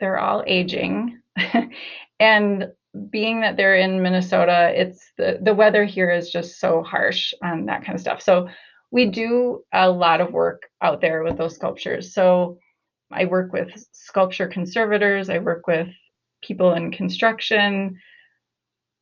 [0.00, 1.20] they're all aging.
[2.20, 2.68] And
[3.10, 7.66] being that they're in Minnesota it's the the weather here is just so harsh on
[7.66, 8.22] that kind of stuff.
[8.22, 8.48] So
[8.92, 12.14] we do a lot of work out there with those sculptures.
[12.14, 12.58] So
[13.10, 15.88] I work with sculpture conservators I work with
[16.42, 17.98] people in construction.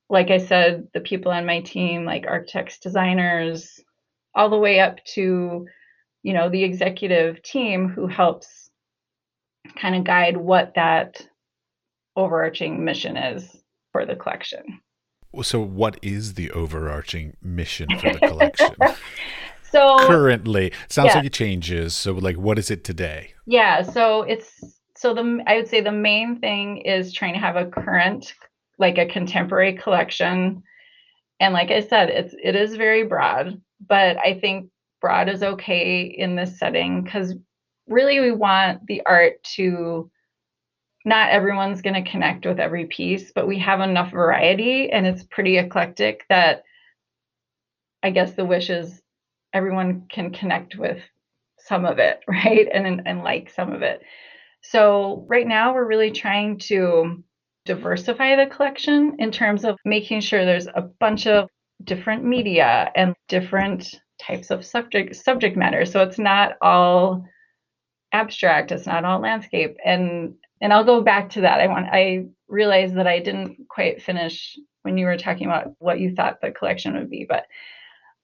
[0.09, 3.81] Like I said, the people on my team, like architects, designers,
[4.35, 5.66] all the way up to,
[6.22, 8.70] you know, the executive team who helps
[9.76, 11.26] kind of guide what that
[12.16, 13.56] overarching mission is
[13.92, 14.80] for the collection.
[15.42, 18.74] So, what is the overarching mission for the collection?
[19.70, 21.16] so, currently, sounds yeah.
[21.16, 21.94] like it changes.
[21.94, 23.35] So, like, what is it today?
[23.46, 23.83] Yeah.
[23.83, 24.61] So, it's
[24.96, 28.35] so the I would say the main thing is trying to have a current
[28.78, 30.62] like a contemporary collection.
[31.38, 36.02] And like I said, it's it is very broad, but I think broad is okay
[36.02, 37.34] in this setting because
[37.88, 40.10] really we want the art to
[41.04, 45.24] not everyone's going to connect with every piece, but we have enough variety and it's
[45.24, 46.62] pretty eclectic that
[48.02, 49.00] I guess the wish is
[49.52, 50.98] everyone can connect with
[51.58, 52.68] some of it, right?
[52.72, 54.02] And and like some of it.
[54.62, 57.24] So right now we're really trying to
[57.64, 61.48] diversify the collection in terms of making sure there's a bunch of
[61.84, 65.85] different media and different types of subject subject matter.
[65.85, 67.24] So it's not all
[68.12, 69.76] abstract it's not all landscape.
[69.85, 71.61] And and I'll go back to that.
[71.61, 76.00] I want I realized that I didn't quite finish when you were talking about what
[76.00, 77.46] you thought the collection would be but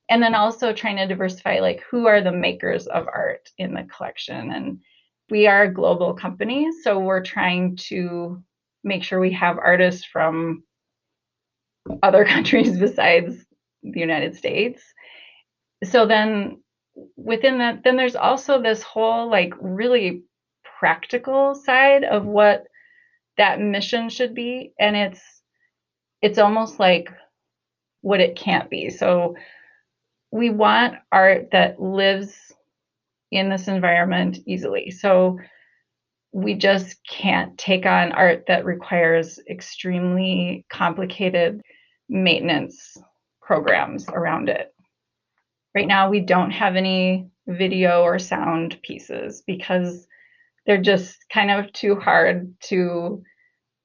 [0.08, 3.84] and then also trying to diversify like who are the makers of art in the
[3.84, 4.52] collection?
[4.52, 4.80] And
[5.30, 8.42] we are a global company so we're trying to
[8.84, 10.62] make sure we have artists from
[12.02, 13.44] other countries besides
[13.82, 14.82] the United States.
[15.84, 16.62] So then
[17.16, 20.22] within that, then there's also this whole like really
[20.78, 22.64] practical side of what
[23.36, 24.72] that mission should be.
[24.78, 25.20] And it's
[26.22, 27.10] it's almost like
[28.00, 28.90] what it can't be.
[28.90, 29.36] So
[30.30, 32.34] we want art that lives
[33.30, 34.90] in this environment easily.
[34.90, 35.38] So
[36.32, 41.62] we just can't take on art that requires extremely complicated
[42.08, 42.96] maintenance
[43.40, 44.72] programs around it.
[45.76, 50.06] Right now, we don't have any video or sound pieces because
[50.64, 53.22] they're just kind of too hard to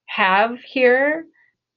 [0.06, 1.26] have here.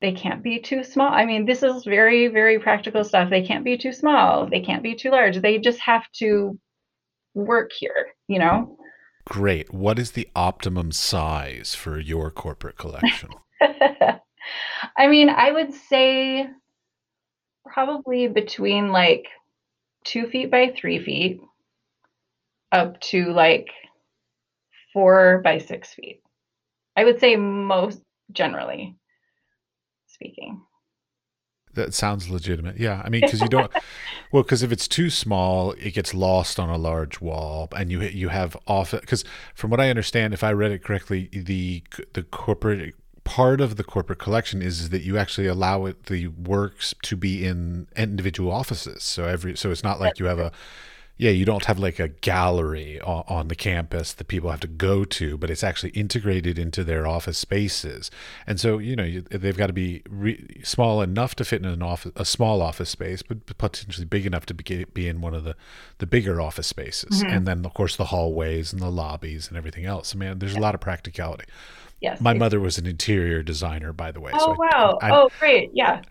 [0.00, 1.12] They can't be too small.
[1.12, 3.28] I mean, this is very, very practical stuff.
[3.28, 4.48] They can't be too small.
[4.48, 5.40] They can't be too large.
[5.40, 6.60] They just have to
[7.34, 8.78] work here, you know?
[9.24, 9.74] Great.
[9.74, 13.30] What is the optimum size for your corporate collection?
[13.60, 16.46] I mean, I would say
[17.66, 19.26] probably between like
[20.04, 21.40] two feet by three feet
[22.72, 23.68] up to like
[24.92, 26.22] four by six feet.
[26.96, 28.00] I would say most
[28.32, 28.96] generally
[30.06, 30.62] speaking.
[31.74, 32.78] That sounds legitimate.
[32.78, 33.70] Yeah, I mean, because you don't.
[34.32, 38.00] well, because if it's too small, it gets lost on a large wall, and you
[38.02, 38.92] you have off.
[38.92, 39.24] Because
[39.56, 41.82] from what I understand, if I read it correctly, the
[42.12, 42.94] the corporate
[43.24, 47.16] part of the corporate collection is, is that you actually allow it the works to
[47.16, 49.02] be in individual offices.
[49.02, 50.52] So every so it's not like you have a
[51.16, 54.66] yeah, you don't have like a gallery on, on, the campus that people have to
[54.66, 58.10] go to, but it's actually integrated into their office spaces.
[58.48, 61.68] And so, you know, you, they've got to be re- small enough to fit in
[61.68, 65.34] an office, a small office space, but potentially big enough to be, be in one
[65.34, 65.54] of the,
[65.98, 67.22] the bigger office spaces.
[67.22, 67.32] Mm-hmm.
[67.32, 70.16] And then, of course, the hallways and the lobbies and everything else.
[70.16, 71.44] I mean, there's a lot of practicality.
[72.04, 72.20] Yes.
[72.20, 74.30] My mother was an interior designer, by the way.
[74.34, 74.98] Oh, so wow.
[75.00, 75.70] I, I, oh, great.
[75.72, 76.02] Yeah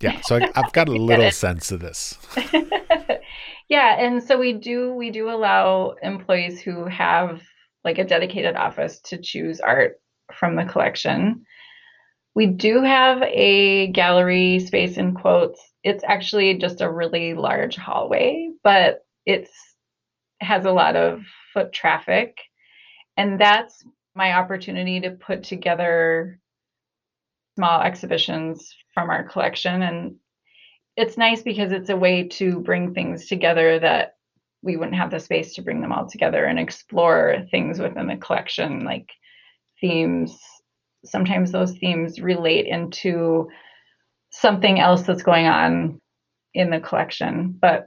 [0.00, 2.16] Yeah, so I, have got a little sense of this.
[3.68, 7.42] yeah, and so we do we do allow employees who have
[7.84, 10.00] like a dedicated office to choose art
[10.32, 11.44] from the collection.
[12.34, 15.60] We do have a gallery space in quotes.
[15.84, 19.50] It's actually just a really large hallway, but it's
[20.40, 21.20] has a lot of
[21.52, 22.38] foot traffic.
[23.18, 23.84] And that's
[24.16, 26.40] my opportunity to put together
[27.56, 29.82] small exhibitions from our collection.
[29.82, 30.16] And
[30.96, 34.14] it's nice because it's a way to bring things together that
[34.62, 38.16] we wouldn't have the space to bring them all together and explore things within the
[38.16, 39.10] collection, like
[39.80, 40.36] themes.
[41.04, 43.48] Sometimes those themes relate into
[44.30, 46.00] something else that's going on
[46.54, 47.56] in the collection.
[47.60, 47.86] But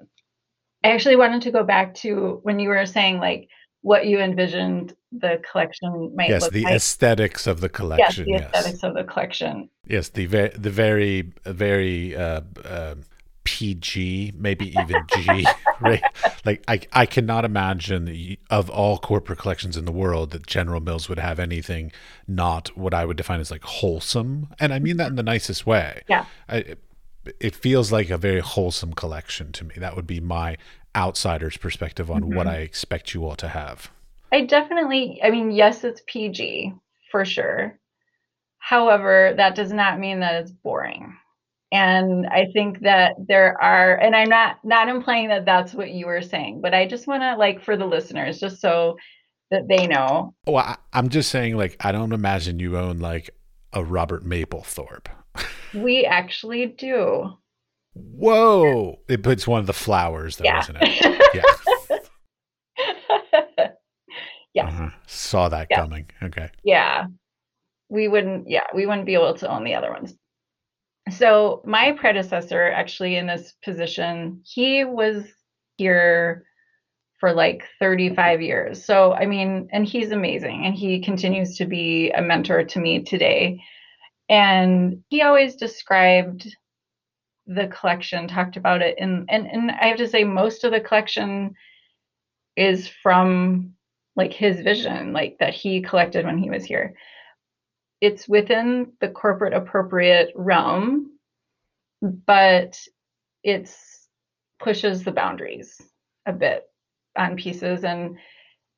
[0.83, 3.49] I actually wanted to go back to when you were saying like
[3.81, 6.75] what you envisioned the collection might yes, look the like.
[6.75, 8.27] aesthetics of the collection.
[8.27, 8.55] Yes, the yes.
[8.55, 9.69] aesthetics of the collection.
[9.87, 12.95] Yes, the very, the very, very uh, uh,
[13.45, 15.47] PG, maybe even G,
[15.79, 16.03] right?
[16.45, 21.09] Like I, I cannot imagine of all corporate collections in the world that General Mills
[21.09, 21.91] would have anything
[22.27, 25.65] not what I would define as like wholesome, and I mean that in the nicest
[25.65, 26.03] way.
[26.07, 26.25] Yeah.
[26.47, 26.75] I,
[27.39, 29.75] it feels like a very wholesome collection to me.
[29.77, 30.57] That would be my
[30.95, 32.35] outsider's perspective on mm-hmm.
[32.35, 33.89] what I expect you all to have.
[34.31, 36.73] I definitely, I mean, yes, it's PG
[37.11, 37.79] for sure.
[38.59, 41.15] However, that does not mean that it's boring.
[41.71, 46.07] And I think that there are, and I'm not not implying that that's what you
[46.07, 48.97] were saying, but I just want to like for the listeners, just so
[49.51, 50.33] that they know.
[50.47, 53.29] Oh, I, I'm just saying, like, I don't imagine you own like
[53.73, 55.07] a Robert Mapplethorpe.
[55.73, 57.33] we actually do.
[57.99, 58.99] Whoa!
[59.07, 60.59] It puts one of the flowers, though, yeah.
[60.59, 61.21] isn't it?
[61.33, 61.43] Yeah.
[64.53, 64.67] yeah.
[64.67, 64.89] Uh-huh.
[65.07, 65.77] Saw that yeah.
[65.77, 66.09] coming.
[66.23, 66.49] Okay.
[66.63, 67.07] Yeah.
[67.89, 68.49] We wouldn't.
[68.49, 70.15] Yeah, we wouldn't be able to own the other ones.
[71.11, 75.23] So my predecessor, actually, in this position, he was
[75.77, 76.45] here
[77.19, 78.85] for like 35 years.
[78.85, 83.03] So I mean, and he's amazing, and he continues to be a mentor to me
[83.03, 83.61] today.
[84.29, 86.55] And he always described
[87.49, 90.79] the collection, talked about it, and and and I have to say, most of the
[90.79, 91.55] collection
[92.55, 93.73] is from
[94.15, 96.93] like his vision, like that he collected when he was here.
[98.01, 101.17] It's within the corporate appropriate realm,
[102.01, 102.79] but
[103.43, 104.07] it's
[104.59, 105.81] pushes the boundaries
[106.25, 106.63] a bit
[107.17, 108.17] on pieces and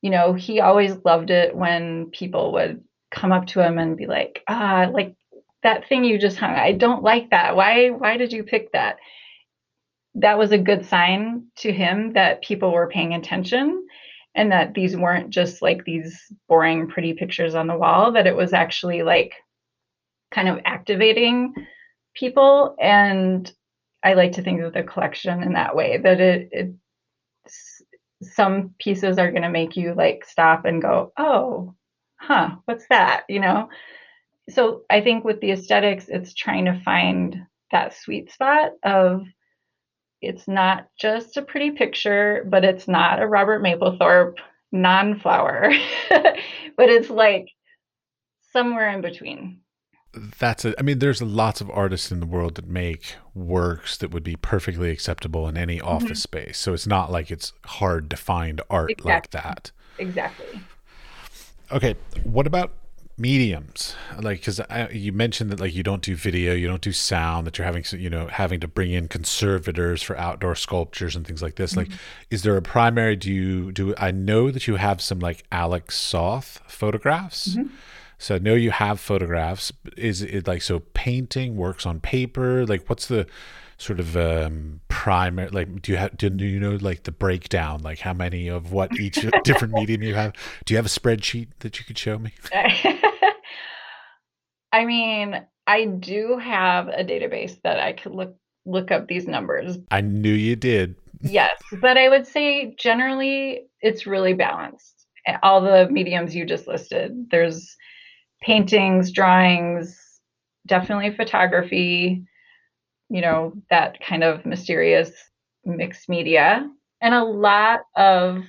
[0.01, 4.05] you know he always loved it when people would come up to him and be
[4.05, 5.15] like ah like
[5.64, 7.55] that thing you just hung i don't like that.
[7.55, 8.97] Why why did you pick that?
[10.16, 13.88] That was a good sign to him that people were paying attention
[14.36, 18.36] and that these weren't just like these boring pretty pictures on the wall that it
[18.36, 19.34] was actually like
[20.32, 21.53] kind of activating
[22.16, 22.76] people.
[22.80, 23.51] And
[24.03, 26.74] i like to think of the collection in that way that it, it
[28.24, 31.74] some pieces are going to make you like stop and go oh
[32.18, 33.24] huh what's that?
[33.30, 33.70] You know
[34.49, 37.37] so I think with the aesthetics, it's trying to find
[37.71, 39.23] that sweet spot of
[40.21, 44.35] it's not just a pretty picture, but it's not a Robert Mapplethorpe
[44.71, 45.71] non-flower,
[46.09, 47.47] but it's like
[48.51, 49.61] somewhere in between.
[50.13, 50.75] That's it.
[50.77, 54.35] I mean, there's lots of artists in the world that make works that would be
[54.35, 56.15] perfectly acceptable in any office mm-hmm.
[56.15, 56.57] space.
[56.57, 59.11] So it's not like it's hard to find art exactly.
[59.11, 59.71] like that.
[59.97, 60.61] Exactly.
[61.71, 61.95] Okay.
[62.23, 62.73] What about
[63.22, 63.95] mediums.
[64.19, 64.59] Like because
[64.91, 67.86] you mentioned that like you don't do video you don't do sound that you're having
[67.91, 71.72] you know having to bring in conservators for outdoor sculptures and things like this.
[71.72, 71.91] Mm-hmm.
[71.91, 71.99] like
[72.30, 75.91] is there a primary do you do i know that you have some like Alec
[75.91, 77.49] Soth photographs.
[77.49, 77.67] Mm-hmm.
[78.17, 79.72] so i know you have photographs.
[79.95, 82.65] Is it like so painting works on paper?
[82.65, 83.28] Like what's the
[83.78, 87.82] sort of um primary like do you have do you know like the breakdown?
[87.82, 90.34] Like how many of what each different medium you have?
[90.65, 92.32] Do you have a spreadsheet that you could show me
[94.72, 99.78] I mean, I do have a database that I could look look up these numbers.
[99.89, 100.95] I knew you did.
[101.22, 105.07] yes, but I would say generally it's really balanced.
[105.43, 107.28] All the mediums you just listed.
[107.32, 107.76] There's
[108.41, 109.99] paintings, drawings,
[110.67, 112.24] definitely photography,
[113.09, 115.11] you know, that kind of mysterious
[115.63, 116.67] mixed media,
[117.01, 118.43] and a lot of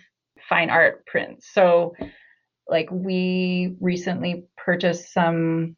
[0.48, 1.48] fine art prints.
[1.52, 1.94] So
[2.68, 5.76] like we recently purchased some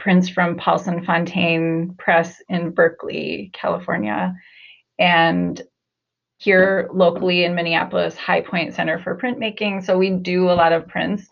[0.00, 4.34] prints from Paulson Fontaine Press in Berkeley, California,
[4.98, 5.62] and
[6.38, 9.84] here locally in Minneapolis, Highpoint Center for Printmaking.
[9.84, 11.28] So we do a lot of prints.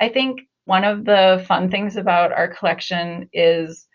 [0.00, 3.86] I think one of the fun things about our collection is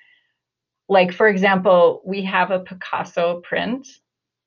[0.88, 3.88] like for example, we have a Picasso print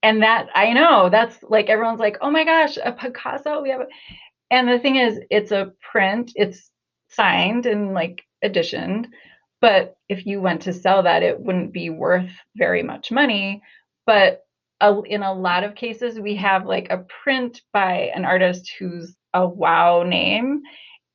[0.04, 3.80] and that I know that's like everyone's like, "Oh my gosh, a Picasso." We have
[3.80, 3.86] a
[4.50, 6.70] and the thing is it's a print, it's
[7.08, 9.08] signed and like editioned,
[9.64, 13.62] but if you went to sell that it wouldn't be worth very much money,
[14.04, 14.42] but
[14.82, 19.16] uh, in a lot of cases we have like a print by an artist who's
[19.32, 20.60] a wow name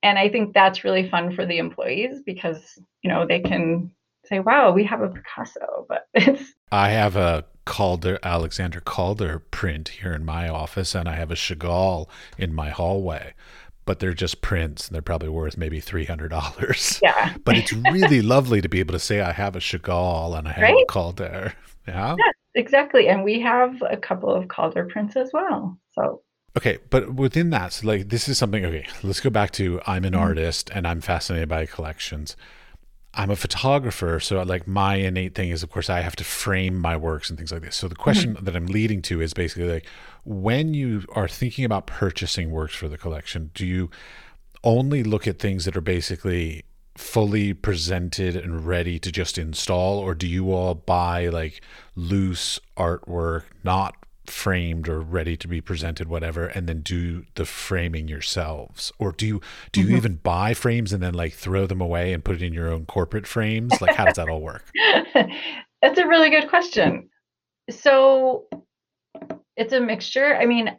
[0.01, 2.57] and I think that's really fun for the employees because,
[3.03, 3.91] you know, they can
[4.25, 6.53] say, wow, we have a Picasso, but it's.
[6.71, 11.35] I have a Calder, Alexander Calder print here in my office, and I have a
[11.35, 13.33] Chagall in my hallway.
[13.89, 16.99] But they're just prints, and they're probably worth maybe three hundred dollars.
[17.01, 17.33] Yeah.
[17.43, 20.51] but it's really lovely to be able to say I have a Chagall and I
[20.51, 20.83] have right?
[20.83, 21.53] a Calder.
[21.87, 22.15] Yeah.
[22.19, 23.07] Yes, exactly.
[23.07, 25.79] And we have a couple of Calder prints as well.
[25.93, 26.21] So
[26.55, 28.63] Okay, but within that, so like this is something.
[28.63, 30.21] Okay, let's go back to I'm an mm-hmm.
[30.21, 32.37] artist and I'm fascinated by collections.
[33.13, 36.79] I'm a photographer, so like my innate thing is, of course, I have to frame
[36.79, 37.75] my works and things like this.
[37.75, 38.45] So the question mm-hmm.
[38.45, 39.87] that I'm leading to is basically like,
[40.25, 43.89] when you are thinking about purchasing works for the collection, do you
[44.63, 50.13] only look at things that are basically fully presented and ready to just install, or
[50.13, 51.61] do you all buy like
[51.95, 53.98] loose artwork, not
[54.29, 58.91] framed or ready to be presented whatever and then do the framing yourselves?
[58.99, 59.97] Or do you do you mm-hmm.
[59.97, 62.85] even buy frames and then like throw them away and put it in your own
[62.85, 63.81] corporate frames?
[63.81, 64.65] Like how does that all work?
[65.13, 67.09] That's a really good question.
[67.69, 68.45] So
[69.55, 70.35] it's a mixture.
[70.35, 70.77] I mean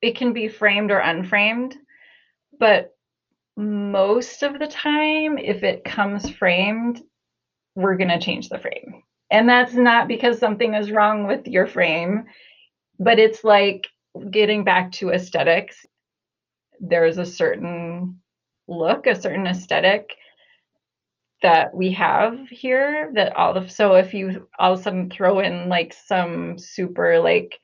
[0.00, 1.76] it can be framed or unframed
[2.58, 2.94] but
[3.56, 7.02] most of the time if it comes framed
[7.74, 9.02] we're going to change the frame.
[9.30, 12.24] And that's not because something is wrong with your frame
[13.02, 13.88] but it's like
[14.30, 15.84] getting back to aesthetics.
[16.80, 18.20] There's a certain
[18.68, 20.14] look, a certain aesthetic
[21.42, 25.40] that we have here that all of so if you all of a sudden throw
[25.40, 27.58] in like some super like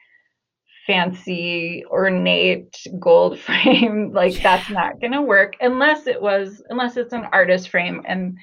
[0.84, 7.12] fancy ornate gold frame like that's not going to work unless it was unless it's
[7.12, 8.36] an artist frame and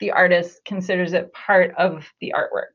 [0.00, 2.74] the artist considers it part of the artwork.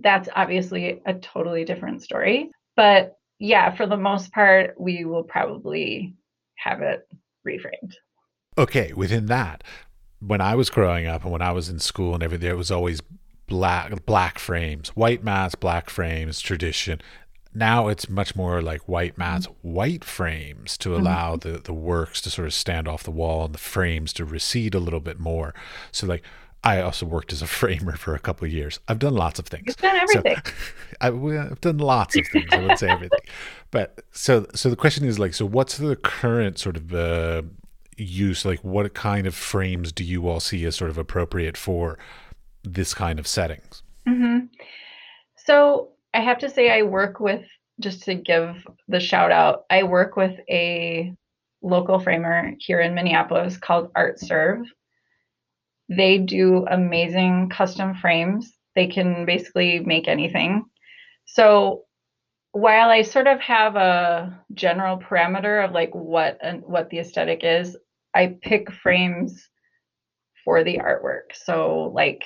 [0.00, 6.14] That's obviously a totally different story but yeah, for the most part, we will probably
[6.56, 7.06] have it
[7.46, 7.94] reframed.
[8.56, 9.64] Okay, within that,
[10.20, 12.70] when I was growing up and when I was in school and everything, it was
[12.70, 13.00] always
[13.46, 17.00] black black frames, white mats, black frames, tradition.
[17.56, 19.72] Now it's much more like white mats, mm-hmm.
[19.72, 21.00] white frames to mm-hmm.
[21.00, 21.52] allow mm-hmm.
[21.52, 24.74] the, the works to sort of stand off the wall and the frames to recede
[24.74, 25.54] a little bit more.
[25.92, 26.24] So like
[26.64, 28.80] I also worked as a framer for a couple of years.
[28.88, 29.64] I've done lots of things.
[29.66, 30.36] You've done everything.
[30.44, 30.52] So,
[31.00, 32.48] I, have done lots of things.
[32.50, 33.20] I would say everything,
[33.70, 37.42] but so so the question is like, so what's the current sort of uh,
[37.96, 38.44] use?
[38.44, 41.98] Like, what kind of frames do you all see as sort of appropriate for
[42.64, 43.82] this kind of settings?
[44.08, 44.46] Mm-hmm.
[45.36, 47.44] So I have to say, I work with
[47.80, 48.56] just to give
[48.88, 49.64] the shout out.
[49.68, 51.12] I work with a
[51.60, 54.64] local framer here in Minneapolis called Artserve
[55.88, 58.52] they do amazing custom frames.
[58.74, 60.64] They can basically make anything.
[61.26, 61.84] So
[62.52, 67.40] while I sort of have a general parameter of like what and what the aesthetic
[67.42, 67.76] is,
[68.14, 69.48] I pick frames
[70.44, 71.34] for the artwork.
[71.34, 72.24] So like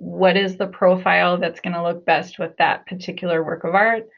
[0.00, 4.08] what is the profile that's going to look best with that particular work of art?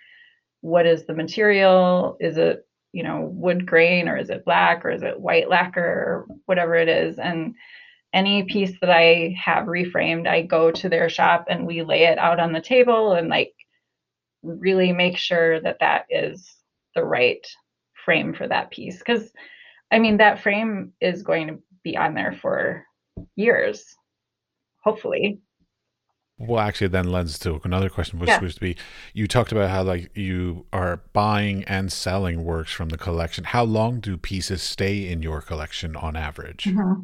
[0.61, 2.17] What is the material?
[2.21, 5.83] Is it, you know, wood grain or is it black or is it white lacquer
[5.83, 7.19] or whatever it is?
[7.19, 7.57] And
[8.13, 12.19] any piece that I have reframed, I go to their shop and we lay it
[12.19, 13.55] out on the table and like
[14.43, 16.55] really make sure that that is
[16.95, 17.47] the right
[18.05, 18.99] frame for that piece.
[18.99, 19.33] Because
[19.91, 22.85] I mean, that frame is going to be on there for
[23.37, 23.95] years,
[24.83, 25.41] hopefully.
[26.39, 28.41] Well, actually, then lends to another question, which yeah.
[28.41, 28.77] was to be
[29.15, 33.45] you talked about how like you are buying and selling works from the collection.
[33.45, 36.65] How long do pieces stay in your collection on average?
[36.65, 37.03] Mm-hmm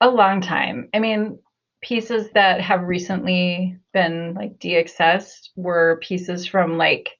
[0.00, 0.88] a long time.
[0.94, 1.38] I mean,
[1.82, 7.10] pieces that have recently been like de-accessed were pieces from like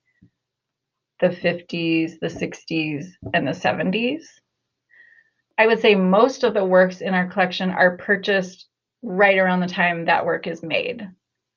[1.20, 4.22] the 50s, the 60s, and the 70s.
[5.58, 8.66] I would say most of the works in our collection are purchased
[9.02, 11.06] right around the time that work is made.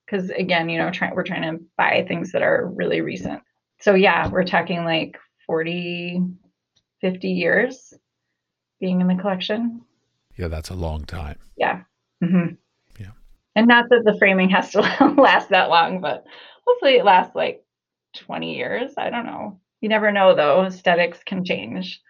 [0.05, 3.41] Because again, you know, try, we're trying to buy things that are really recent.
[3.79, 5.17] So yeah, we're talking like
[5.47, 6.21] 40,
[6.99, 7.93] 50 years
[8.79, 9.81] being in the collection.
[10.35, 11.37] Yeah, that's a long time.
[11.57, 11.81] Yeah.
[12.23, 12.55] Mm-hmm.
[12.99, 13.11] Yeah.
[13.55, 14.81] And not that the framing has to
[15.17, 16.25] last that long, but
[16.65, 17.63] hopefully it lasts like
[18.15, 18.93] 20 years.
[18.97, 19.59] I don't know.
[19.81, 20.63] You never know, though.
[20.63, 22.01] Aesthetics can change.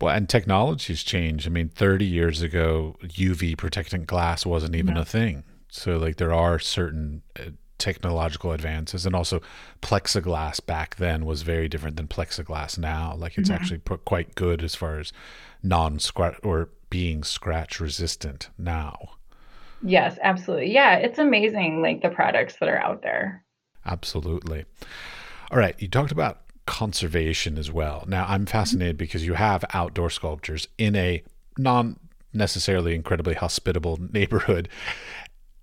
[0.00, 1.46] Well, and technology's changed.
[1.46, 5.44] I mean, 30 years ago, UV protectant glass wasn't even a thing.
[5.68, 9.40] So like there are certain uh, technological advances and also
[9.80, 13.60] plexiglass back then was very different than plexiglass now like it's mm-hmm.
[13.60, 15.12] actually quite good as far as
[15.64, 18.98] non scratch or being scratch resistant now.
[19.82, 20.74] Yes absolutely.
[20.74, 23.42] Yeah it's amazing like the products that are out there.
[23.86, 24.66] Absolutely.
[25.50, 28.04] All right you talked about conservation as well.
[28.06, 31.22] Now i'm fascinated because you have outdoor sculptures in a
[31.56, 31.98] non
[32.34, 34.68] necessarily incredibly hospitable neighborhood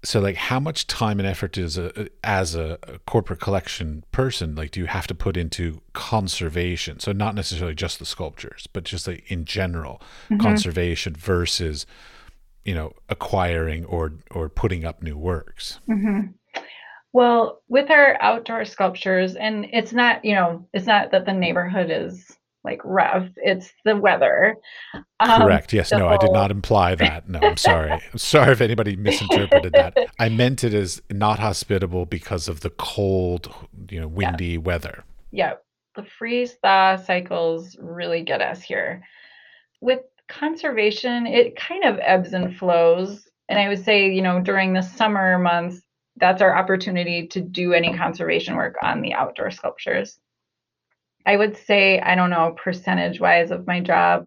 [0.04, 4.72] so like how much time and effort is a as a, corporate collection person like
[4.72, 9.08] do you have to put into conservation so not necessarily just the sculptures but just
[9.08, 10.38] like in general mm-hmm.
[10.38, 11.86] conservation versus
[12.64, 16.28] you know acquiring or or putting up new works mm-hmm.
[17.12, 21.90] well with our outdoor sculptures and it's not you know it's not that the neighborhood
[21.90, 22.38] is
[22.70, 23.28] like rough.
[23.38, 24.56] It's the weather.
[25.20, 25.74] Um, Correct.
[25.74, 25.92] Yes.
[25.92, 26.10] No, whole...
[26.10, 27.28] I did not imply that.
[27.28, 27.92] No, I'm sorry.
[28.12, 29.98] I'm sorry if anybody misinterpreted that.
[30.20, 33.54] I meant it as not hospitable because of the cold,
[33.90, 34.58] you know, windy yeah.
[34.58, 35.04] weather.
[35.32, 35.54] Yeah.
[35.96, 39.04] The freeze thaw cycles really get us here.
[39.82, 43.28] With conservation, it kind of ebbs and flows.
[43.50, 45.82] And I would say, you know, during the summer months,
[46.18, 50.20] that's our opportunity to do any conservation work on the outdoor sculptures.
[51.26, 54.26] I would say, I don't know, percentage wise of my job,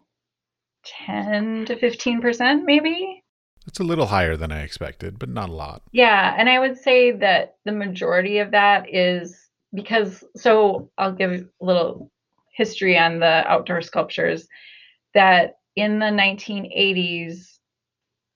[0.85, 3.23] 10 to 15%, maybe.
[3.67, 5.81] It's a little higher than I expected, but not a lot.
[5.91, 6.35] Yeah.
[6.37, 9.37] And I would say that the majority of that is
[9.73, 12.11] because, so I'll give a little
[12.55, 14.47] history on the outdoor sculptures
[15.13, 17.57] that in the 1980s,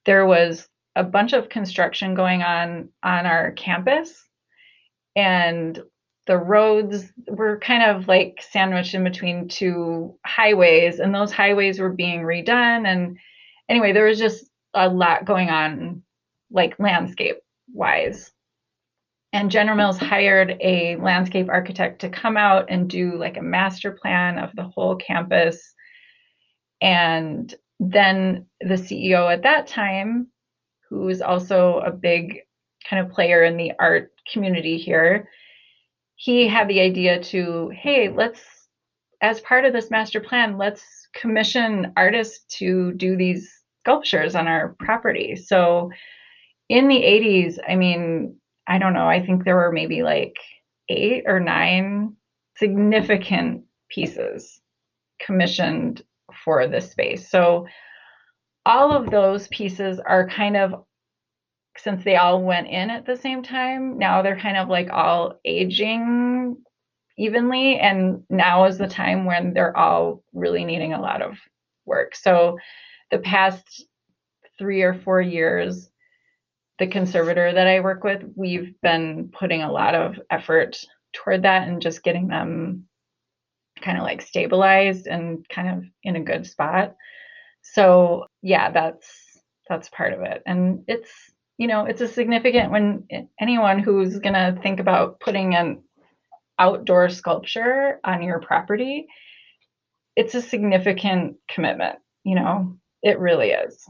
[0.06, 4.24] there was a bunch of construction going on on our campus.
[5.14, 5.80] And
[6.28, 11.92] the roads were kind of like sandwiched in between two highways and those highways were
[11.92, 13.18] being redone and
[13.68, 16.02] anyway there was just a lot going on
[16.50, 17.38] like landscape
[17.72, 18.30] wise
[19.32, 23.92] and general mills hired a landscape architect to come out and do like a master
[23.92, 25.74] plan of the whole campus.
[26.80, 30.28] And then the ceo at that time
[30.88, 32.38] who was also a big
[32.88, 35.28] kind of player in the art community here
[36.18, 38.40] he had the idea to, hey, let's,
[39.22, 40.82] as part of this master plan, let's
[41.14, 43.48] commission artists to do these
[43.84, 45.36] sculptures on our property.
[45.36, 45.92] So
[46.68, 48.34] in the 80s, I mean,
[48.66, 50.36] I don't know, I think there were maybe like
[50.88, 52.16] eight or nine
[52.56, 54.60] significant pieces
[55.20, 56.02] commissioned
[56.44, 57.30] for this space.
[57.30, 57.68] So
[58.66, 60.84] all of those pieces are kind of
[61.78, 65.38] since they all went in at the same time, now they're kind of like all
[65.44, 66.56] aging
[67.16, 67.78] evenly.
[67.78, 71.36] And now is the time when they're all really needing a lot of
[71.84, 72.14] work.
[72.14, 72.58] So
[73.10, 73.84] the past
[74.58, 75.88] three or four years,
[76.78, 80.78] the conservator that I work with, we've been putting a lot of effort
[81.12, 82.84] toward that and just getting them
[83.80, 86.96] kind of like stabilized and kind of in a good spot.
[87.62, 89.06] So yeah, that's
[89.68, 90.42] that's part of it.
[90.46, 91.10] And it's
[91.58, 93.06] you know, it's a significant when
[93.40, 95.82] anyone who's going to think about putting an
[96.58, 99.06] outdoor sculpture on your property,
[100.16, 103.88] it's a significant commitment, you know, it really is.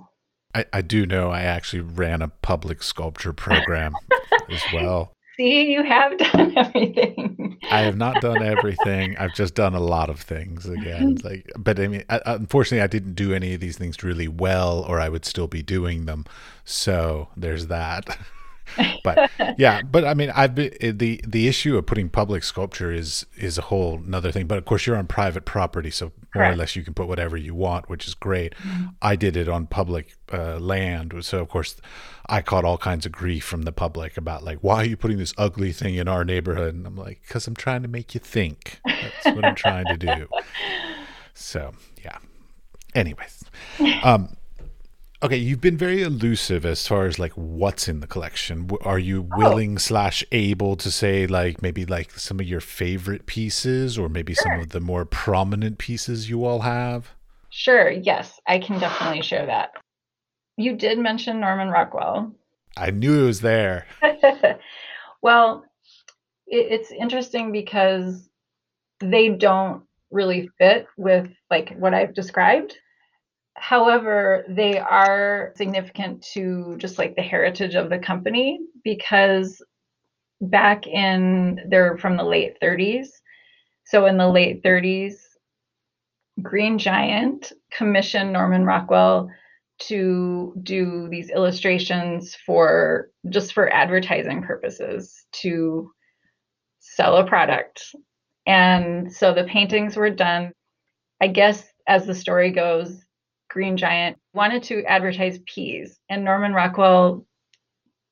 [0.54, 3.92] I, I do know I actually ran a public sculpture program
[4.50, 5.12] as well.
[5.38, 7.58] See, you have done everything.
[7.70, 9.16] I have not done everything.
[9.18, 11.18] I've just done a lot of things again.
[11.24, 14.84] Like, but I mean, I, unfortunately, I didn't do any of these things really well,
[14.88, 16.24] or I would still be doing them.
[16.64, 18.18] So there's that.
[19.04, 22.92] but yeah, but I mean, I've been eh, the the issue of putting public sculpture
[22.92, 24.46] is is a whole another thing.
[24.46, 26.54] But of course, you're on private property, so more Correct.
[26.54, 28.54] or less you can put whatever you want, which is great.
[28.56, 28.86] Mm-hmm.
[29.00, 31.76] I did it on public uh, land, so of course,
[32.28, 35.18] I caught all kinds of grief from the public about like, why are you putting
[35.18, 36.74] this ugly thing in our neighborhood?
[36.74, 38.80] And I'm like, because I'm trying to make you think.
[38.84, 40.28] That's what I'm trying to do.
[41.40, 41.72] So
[42.04, 42.18] yeah.
[42.96, 43.44] Anyways,
[44.02, 44.36] um,
[45.20, 48.70] Okay, you've been very elusive as far as like what's in the collection.
[48.82, 49.36] Are you oh.
[49.36, 49.78] willing oh.
[49.78, 54.44] slash able to say like maybe like some of your favorite pieces or maybe sure.
[54.44, 57.10] some of the more prominent pieces you all have?
[57.50, 57.90] Sure.
[57.90, 59.70] Yes, I can definitely share that.
[60.56, 62.32] You did mention Norman Rockwell.
[62.76, 63.86] I knew it was there.
[65.22, 65.64] well,
[66.46, 68.28] it, it's interesting because
[69.00, 72.76] they don't really fit with like what I've described.
[73.60, 79.62] However, they are significant to just like the heritage of the company because
[80.40, 83.08] back in they're from the late 30s.
[83.84, 85.14] So in the late 30s,
[86.42, 89.30] Green Giant commissioned Norman Rockwell
[89.80, 95.90] to do these illustrations for just for advertising purposes to
[96.80, 97.94] sell a product.
[98.46, 100.52] And so the paintings were done.
[101.20, 103.04] I guess as the story goes,
[103.48, 107.26] Green Giant wanted to advertise peas, and Norman Rockwell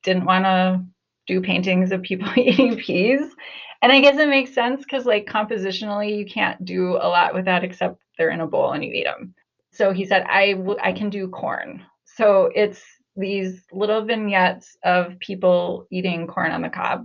[0.03, 0.85] didn't want to
[1.27, 3.35] do paintings of people eating peas.
[3.83, 7.45] And I guess it makes sense because, like, compositionally, you can't do a lot with
[7.45, 9.35] that except they're in a bowl and you eat them.
[9.71, 11.83] So he said, "I, I, can do corn.
[12.05, 12.83] So it's
[13.17, 17.05] these little vignettes of people eating corn on the cob.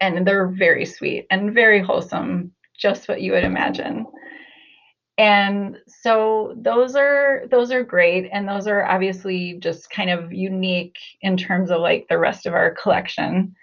[0.00, 4.06] And they're very sweet and very wholesome, just what you would imagine.
[5.18, 10.96] And so those are those are great and those are obviously just kind of unique
[11.20, 13.56] in terms of like the rest of our collection.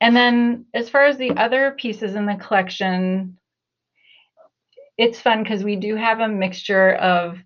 [0.00, 3.36] And then as far as the other pieces in the collection,
[4.96, 7.38] it's fun because we do have a mixture of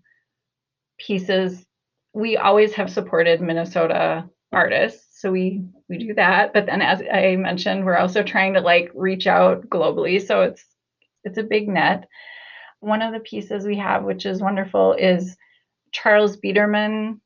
[0.98, 1.64] pieces.
[2.12, 6.52] We always have supported Minnesota artists, so we we do that.
[6.52, 10.64] But then, as I mentioned, we're also trying to like reach out globally, so it's
[11.24, 12.06] it's a big net.
[12.80, 15.36] One of the pieces we have, which is wonderful, is
[15.92, 17.20] Charles Biederman,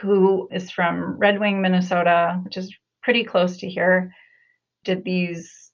[0.00, 4.12] who is from Red Wing, Minnesota, which is pretty close to here,
[4.84, 5.70] did these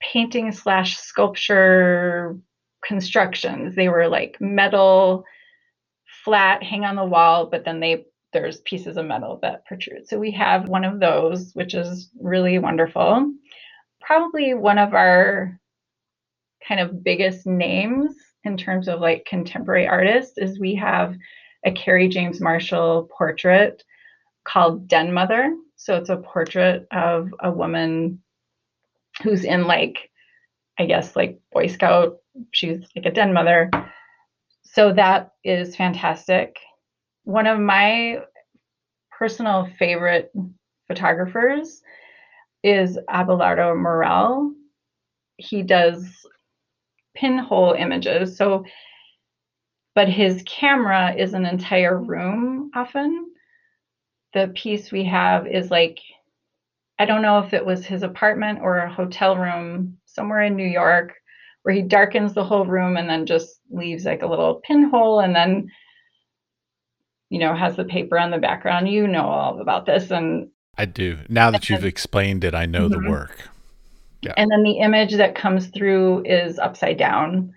[0.00, 2.36] painting slash sculpture
[2.84, 3.74] constructions.
[3.74, 5.24] They were like metal,
[6.24, 10.08] flat, hang on the wall, but then they there's pieces of metal that protrude.
[10.08, 13.30] So we have one of those, which is really wonderful.
[14.00, 15.60] Probably one of our
[16.66, 21.16] kind of biggest names in terms of like contemporary artists is we have
[21.64, 23.82] a Kerry James Marshall portrait
[24.44, 25.54] called Den Mother.
[25.76, 28.20] So it's a portrait of a woman
[29.22, 30.10] who's in like,
[30.78, 32.18] I guess, like Boy Scout
[32.50, 33.70] she's like a den mother.
[34.62, 36.56] So that is fantastic.
[37.24, 38.20] One of my
[39.10, 40.32] personal favorite
[40.88, 41.82] photographers
[42.62, 44.52] is Abelardo Morell.
[45.36, 46.06] He does
[47.14, 48.36] pinhole images.
[48.36, 48.64] So,
[49.94, 53.26] but his camera is an entire room often.
[54.34, 55.98] The piece we have is like,
[56.98, 60.66] I don't know if it was his apartment or a hotel room somewhere in New
[60.66, 61.14] York
[61.62, 65.34] where he darkens the whole room and then just leaves like a little pinhole and
[65.34, 65.68] then
[67.30, 70.84] you know has the paper on the background you know all about this and i
[70.84, 73.02] do now that you've explained it i know mm-hmm.
[73.02, 73.48] the work
[74.22, 74.34] yeah.
[74.36, 77.52] and then the image that comes through is upside down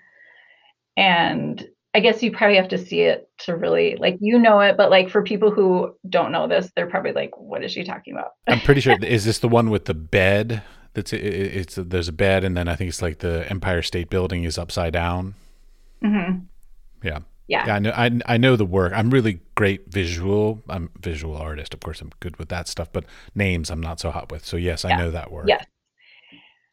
[0.98, 4.78] and i guess you probably have to see it to really like you know it
[4.78, 8.14] but like for people who don't know this they're probably like what is she talking
[8.14, 10.64] about i'm pretty sure is this the one with the bed
[10.96, 14.10] that's it, it's there's a bed, and then I think it's like the Empire State
[14.10, 15.36] Building is upside down.
[16.04, 16.40] Mm-hmm.
[17.04, 17.20] Yeah.
[17.48, 17.68] Yeah.
[17.68, 17.92] yeah, I know.
[17.92, 18.92] I, I know the work.
[18.96, 20.64] I'm really great visual.
[20.68, 22.02] I'm a visual artist, of course.
[22.02, 23.06] I'm good with that stuff, but
[23.36, 24.44] names I'm not so hot with.
[24.44, 24.96] So yes, yeah.
[24.96, 25.46] I know that work.
[25.48, 25.64] Yes.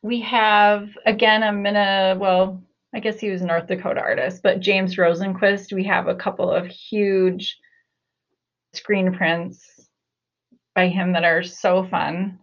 [0.03, 2.63] We have again i'm gonna Well,
[2.95, 5.73] I guess he was North Dakota artist, but James Rosenquist.
[5.73, 7.59] We have a couple of huge
[8.75, 9.89] screen prints
[10.75, 12.39] by him that are so fun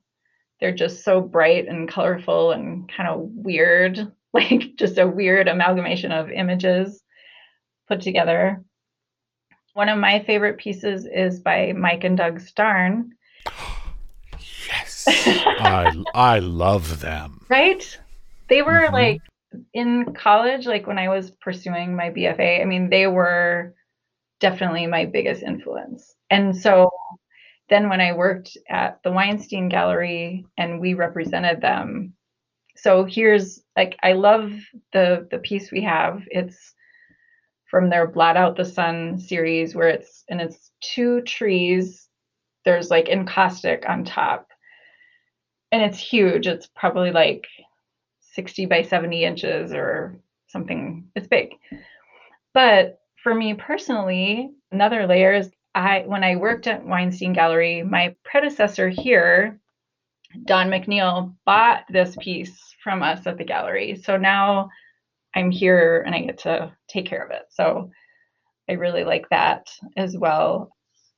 [0.60, 6.12] they're just so bright and colorful and kind of weird, like just a weird amalgamation
[6.12, 7.02] of images
[7.88, 8.64] put together.
[9.74, 13.12] One of my favorite pieces is by Mike and Doug Starn.
[15.08, 17.46] I I love them.
[17.50, 17.98] Right?
[18.50, 18.94] They were mm-hmm.
[18.94, 19.22] like
[19.74, 23.74] in college, like when I was pursuing my BFA, I mean, they were
[24.40, 26.16] definitely my biggest influence.
[26.30, 26.90] And so
[27.70, 32.14] then when I worked at the Weinstein Gallery and we represented them.
[32.76, 34.52] So here's like I love
[34.94, 36.24] the the piece we have.
[36.28, 36.74] It's
[37.70, 42.08] from their Blot Out the Sun series where it's and it's two trees.
[42.66, 44.49] There's like encaustic on top.
[45.72, 46.48] And it's huge.
[46.48, 47.48] It's probably like
[48.34, 51.10] 60 by 70 inches or something.
[51.16, 51.56] It's big.
[52.54, 58.16] But for me personally, another layer is I when I worked at Weinstein Gallery, my
[58.24, 59.60] predecessor here,
[60.46, 64.02] Don McNeil, bought this piece from us at the gallery.
[64.04, 64.70] So now
[65.36, 67.44] I'm here and I get to take care of it.
[67.50, 67.92] So
[68.68, 70.72] I really like that as well.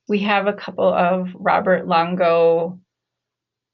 [0.08, 2.80] We have a couple of Robert Longo,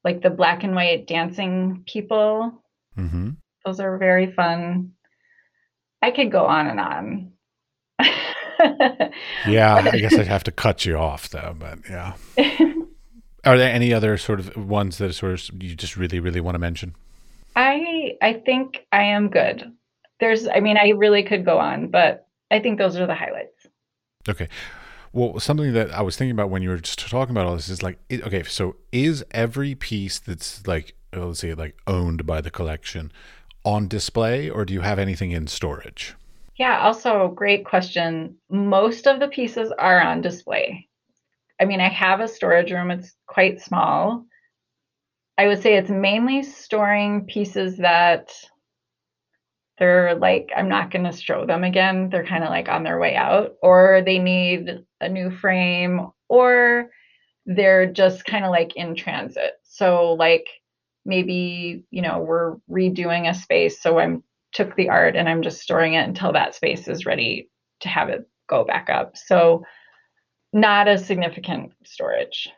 [0.04, 2.62] like the black and white dancing people.
[2.96, 3.30] Mm-hmm.
[3.64, 4.92] Those are very fun.
[6.02, 7.32] I could go on and on.
[9.48, 12.14] yeah, I guess I'd have to cut you off though, but yeah.
[13.44, 16.54] Are there any other sort of ones that sort of you just really, really want
[16.54, 16.94] to mention?
[17.56, 19.72] I I think I am good.
[20.20, 23.66] There's I mean I really could go on, but I think those are the highlights.
[24.28, 24.48] Okay.
[25.12, 27.68] Well, something that I was thinking about when you were just talking about all this
[27.68, 32.26] is like, it, okay, so is every piece that's like, uh, let's say, like owned
[32.26, 33.12] by the collection
[33.64, 36.14] on display, or do you have anything in storage?
[36.56, 38.36] Yeah, also great question.
[38.50, 40.88] Most of the pieces are on display.
[41.60, 44.24] I mean, I have a storage room, it's quite small.
[45.36, 48.30] I would say it's mainly storing pieces that
[49.78, 52.10] they're like, I'm not going to show them again.
[52.10, 56.90] They're kind of like on their way out, or they need a new frame, or
[57.46, 59.52] they're just kind of like in transit.
[59.62, 60.46] So, like,
[61.04, 63.80] maybe, you know, we're redoing a space.
[63.80, 64.22] So I'm
[64.52, 67.50] took the art and I'm just storing it until that space is ready
[67.80, 69.16] to have it go back up.
[69.16, 69.64] So,
[70.52, 72.48] not a significant storage.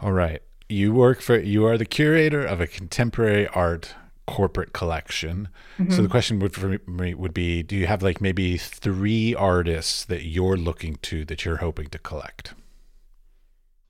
[0.00, 0.42] All right.
[0.68, 3.94] You work for, you are the curator of a contemporary art
[4.28, 5.48] corporate collection.
[5.78, 5.90] Mm-hmm.
[5.90, 10.04] So the question would for me would be do you have like maybe 3 artists
[10.04, 12.52] that you're looking to that you're hoping to collect?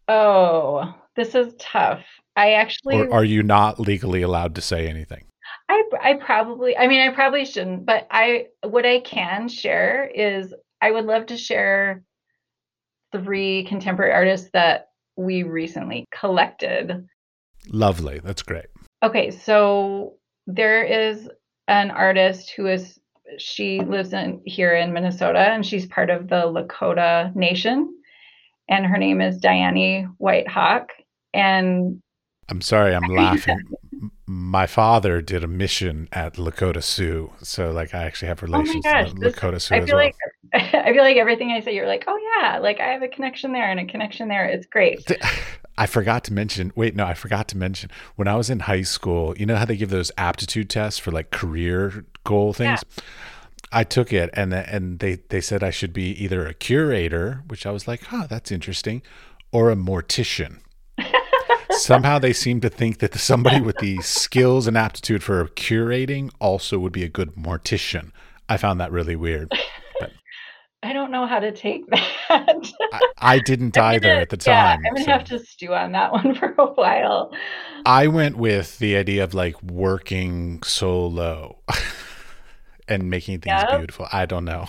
[0.07, 2.05] Oh, this is tough.
[2.36, 5.24] I actually Or are you not legally allowed to say anything?
[5.68, 10.55] I I probably I mean I probably shouldn't, but I what I can share is
[10.80, 12.05] I would love to share
[13.11, 17.09] three contemporary artists that we recently collected.
[17.70, 18.20] Lovely.
[18.20, 18.66] That's great.
[19.03, 20.18] Okay, so
[20.49, 21.29] there is
[21.69, 22.99] an artist who is
[23.37, 27.95] she lives in here in Minnesota and she's part of the Lakota Nation
[28.71, 30.89] and her name is Dyani White Hawk
[31.35, 32.01] and
[32.49, 33.61] I'm sorry, I'm laughing.
[34.27, 38.85] My father did a mission at Lakota Sioux, so like I actually have oh relations
[38.87, 40.05] oh gosh, with Lakota Sioux I feel well.
[40.07, 40.15] like
[40.55, 43.53] I feel like everything I say, you're like, oh yeah, like I have a connection
[43.53, 44.47] there and a connection there.
[44.47, 45.07] It's great.
[45.79, 46.72] I forgot to mention.
[46.74, 47.89] Wait, no, I forgot to mention.
[48.16, 51.12] When I was in high school, you know how they give those aptitude tests for
[51.12, 52.83] like career goal things.
[52.97, 53.05] Yeah.
[53.70, 57.64] I took it, and and they they said I should be either a curator, which
[57.64, 59.03] I was like, huh, that's interesting,
[59.53, 60.59] or a mortician.
[61.70, 66.79] Somehow they seem to think that somebody with the skills and aptitude for curating also
[66.81, 68.11] would be a good mortician.
[68.49, 69.53] I found that really weird.
[70.83, 72.72] I don't know how to take that.
[72.93, 74.81] I, I didn't either gonna, at the time.
[74.83, 75.11] Yeah, I'm gonna so.
[75.11, 77.33] have to stew on that one for a while.
[77.85, 81.59] I went with the idea of like working solo
[82.89, 83.79] and making things yep.
[83.79, 84.07] beautiful.
[84.12, 84.66] I don't know.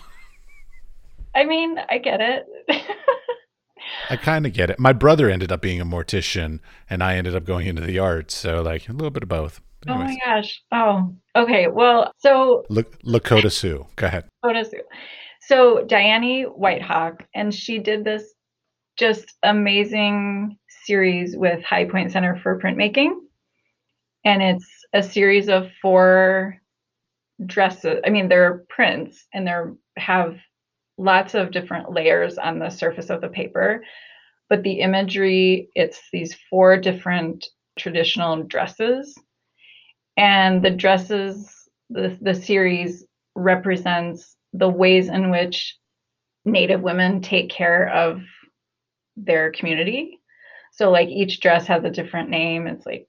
[1.36, 2.46] I mean, I get it.
[4.10, 4.80] I kind of get it.
[4.80, 8.36] My brother ended up being a mortician, and I ended up going into the arts.
[8.36, 9.62] So, like a little bit of both.
[9.88, 10.02] Anyways.
[10.02, 10.62] Oh my gosh.
[10.72, 11.68] Oh, okay.
[11.68, 13.86] Well, so L- Lakota Sioux.
[13.96, 14.26] Go ahead.
[14.44, 14.84] Lakota Sioux.
[15.50, 18.36] So Dyani White Hawk, and she did this
[18.98, 23.16] just amazing series with Highpoint Center for Printmaking,
[24.24, 26.58] and it's a series of four
[27.44, 28.00] dresses.
[28.06, 29.56] I mean, they're prints, and they
[29.98, 30.38] have
[31.00, 33.84] lots of different layers on the surface of the paper.
[34.50, 39.18] But the imagery, it's these four different traditional dresses.
[40.16, 41.52] And the dresses,
[41.90, 45.76] the, the series represents the ways in which
[46.46, 48.22] Native women take care of
[49.18, 50.20] their community.
[50.72, 52.68] So, like each dress has a different name.
[52.68, 53.08] It's like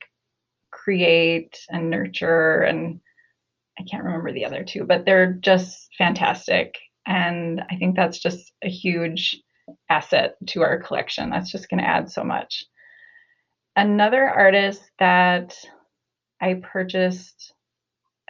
[0.70, 3.00] create and nurture, and
[3.78, 6.76] I can't remember the other two, but they're just fantastic.
[7.06, 9.40] And I think that's just a huge
[9.88, 11.30] asset to our collection.
[11.30, 12.64] That's just going to add so much.
[13.76, 15.56] Another artist that
[16.40, 17.54] I purchased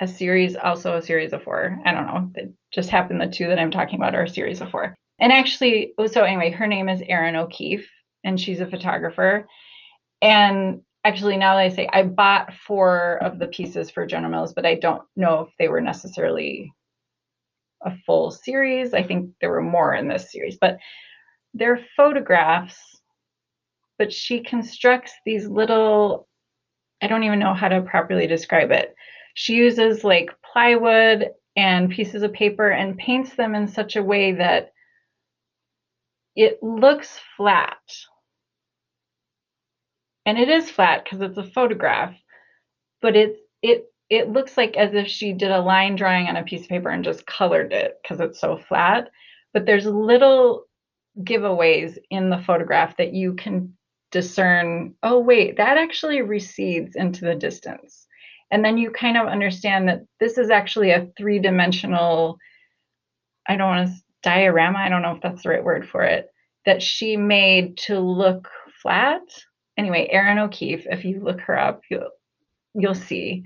[0.01, 1.79] a series, also a series of four.
[1.85, 2.53] I don't know.
[2.73, 4.95] Just happened the two that I'm talking about are a series of four.
[5.19, 7.89] And actually, oh, so anyway, her name is Erin O'Keefe,
[8.25, 9.47] and she's a photographer.
[10.23, 14.55] And actually, now that I say I bought four of the pieces for General Mills,
[14.55, 16.73] but I don't know if they were necessarily
[17.85, 18.95] a full series.
[18.95, 20.79] I think there were more in this series, but
[21.55, 22.79] they're photographs.
[23.99, 26.27] But she constructs these little,
[27.03, 28.95] I don't even know how to properly describe it.
[29.35, 31.31] She uses like plywood
[31.61, 34.73] and pieces of paper and paints them in such a way that
[36.35, 37.77] it looks flat.
[40.25, 42.15] And it is flat because it's a photograph,
[43.03, 46.45] but it's it it looks like as if she did a line drawing on a
[46.45, 49.11] piece of paper and just colored it because it's so flat.
[49.53, 50.65] But there's little
[51.19, 53.77] giveaways in the photograph that you can
[54.11, 58.07] discern oh, wait, that actually recedes into the distance.
[58.51, 62.39] And then you kind of understand that this is actually a three dimensional,
[63.49, 66.29] I don't want to, diorama, I don't know if that's the right word for it,
[66.67, 68.49] that she made to look
[68.83, 69.23] flat.
[69.77, 72.11] Anyway, Erin O'Keefe, if you look her up, you'll
[72.75, 73.45] you'll see.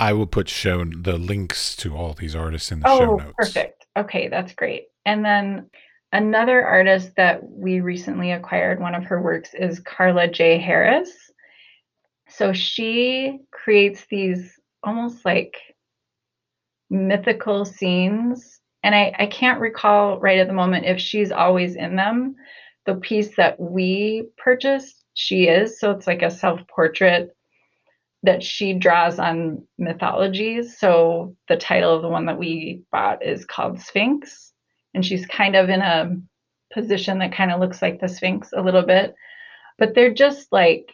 [0.00, 3.34] I will put show the links to all these artists in the oh, show notes.
[3.36, 3.86] Perfect.
[3.96, 4.84] Okay, that's great.
[5.06, 5.70] And then
[6.12, 11.10] Another artist that we recently acquired one of her works is Carla Jay Harris.
[12.28, 15.56] So she creates these almost like
[16.90, 18.60] mythical scenes.
[18.82, 22.36] And I, I can't recall right at the moment if she's always in them.
[22.86, 25.78] The piece that we purchased, she is.
[25.80, 27.30] So it's like a self portrait
[28.22, 30.78] that she draws on mythologies.
[30.78, 34.52] So the title of the one that we bought is called Sphinx.
[34.94, 36.16] And she's kind of in a
[36.72, 39.14] position that kind of looks like the Sphinx a little bit.
[39.78, 40.92] But they're just like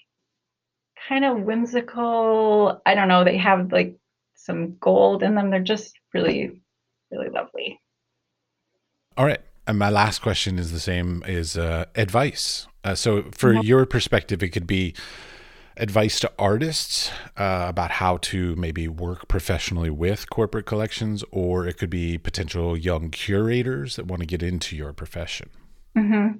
[1.08, 2.80] kind of whimsical.
[2.86, 3.24] I don't know.
[3.24, 3.96] They have like
[4.34, 5.50] some gold in them.
[5.50, 6.60] They're just really,
[7.10, 7.80] really lovely.
[9.16, 9.40] All right.
[9.66, 12.66] And my last question is the same is uh, advice.
[12.82, 14.94] Uh, so, for your perspective, it could be
[15.76, 21.78] advice to artists uh, about how to maybe work professionally with corporate collections, or it
[21.78, 25.48] could be potential young curators that want to get into your profession.
[25.96, 26.38] Mm-hmm.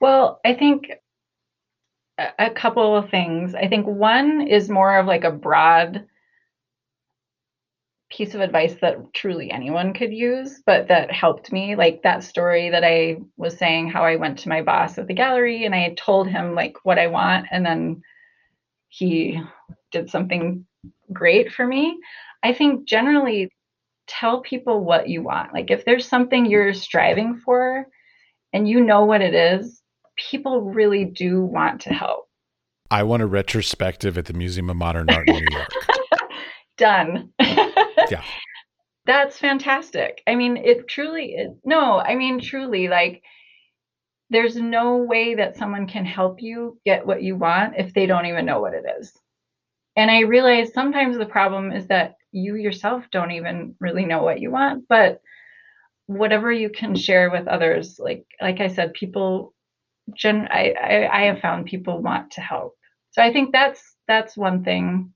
[0.00, 0.88] Well, I think
[2.18, 3.54] a couple of things.
[3.54, 6.06] I think one is more of like a broad
[8.10, 11.76] piece of advice that truly anyone could use, but that helped me.
[11.76, 15.14] Like that story that I was saying, how I went to my boss at the
[15.14, 18.02] gallery and I told him like what I want, and then
[18.88, 19.40] he
[19.92, 20.66] did something
[21.12, 21.98] great for me.
[22.42, 23.50] I think generally
[24.06, 25.52] tell people what you want.
[25.52, 27.86] Like if there's something you're striving for
[28.52, 29.82] and you know what it is,
[30.30, 32.28] people really do want to help.
[32.90, 35.68] I want a retrospective at the Museum of Modern Art in New York.
[36.78, 37.32] Done.
[37.40, 38.22] yeah.
[39.04, 40.22] That's fantastic.
[40.26, 41.52] I mean, it truly is.
[41.64, 43.22] No, I mean, truly, like,
[44.30, 48.26] there's no way that someone can help you get what you want if they don't
[48.26, 49.12] even know what it is.
[49.96, 54.40] And I realize sometimes the problem is that you yourself don't even really know what
[54.40, 55.20] you want, but
[56.06, 59.54] whatever you can share with others, like like I said, people
[60.14, 62.76] gen I, I, I have found people want to help.
[63.10, 65.12] So I think that's that's one thing.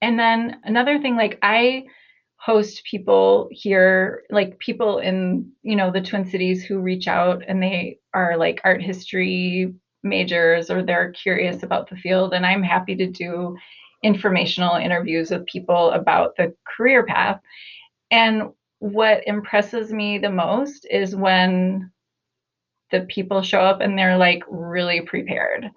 [0.00, 1.84] And then another thing, like I
[2.36, 7.62] host people here, like people in, you know, the Twin Cities who reach out and
[7.62, 12.32] they are like art history majors or they're curious about the field.
[12.32, 13.56] And I'm happy to do
[14.02, 17.40] informational interviews with people about the career path.
[18.10, 21.90] And what impresses me the most is when
[22.90, 25.70] the people show up and they're like really prepared.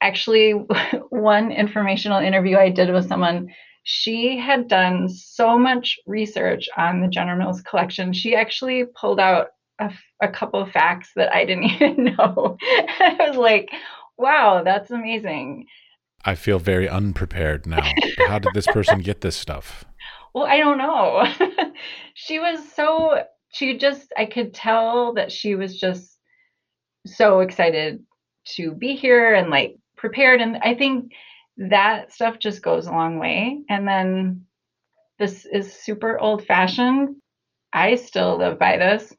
[0.00, 0.52] Actually,
[1.10, 3.48] one informational interview I did with someone,
[3.84, 8.12] she had done so much research on the General Mills collection.
[8.12, 9.90] She actually pulled out a,
[10.22, 12.56] a couple of facts that I didn't even know.
[12.60, 13.70] I was like,
[14.16, 15.66] wow, that's amazing.
[16.24, 17.90] I feel very unprepared now.
[18.26, 19.84] How did this person get this stuff?
[20.34, 21.24] Well, I don't know.
[22.14, 26.17] she was so, she just, I could tell that she was just
[27.16, 28.04] so excited
[28.56, 30.40] to be here and like prepared.
[30.40, 31.12] And I think
[31.56, 33.62] that stuff just goes a long way.
[33.68, 34.46] And then
[35.18, 37.16] this is super old fashioned.
[37.72, 39.12] I still live by this.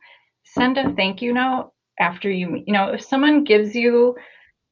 [0.43, 4.15] Send a thank you note after you, you know, if someone gives you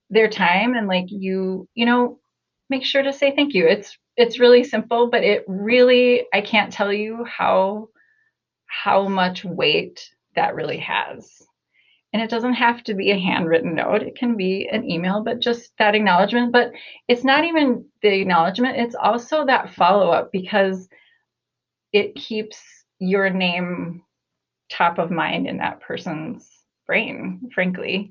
[0.09, 2.19] their time and like you, you know,
[2.69, 3.67] make sure to say thank you.
[3.67, 7.89] It's it's really simple, but it really I can't tell you how
[8.65, 11.41] how much weight that really has.
[12.13, 15.39] And it doesn't have to be a handwritten note, it can be an email, but
[15.39, 16.51] just that acknowledgement.
[16.51, 16.71] But
[17.07, 20.87] it's not even the acknowledgement, it's also that follow up because
[21.91, 22.59] it keeps
[22.99, 24.03] your name
[24.69, 26.49] top of mind in that person's
[26.85, 28.09] brain, frankly.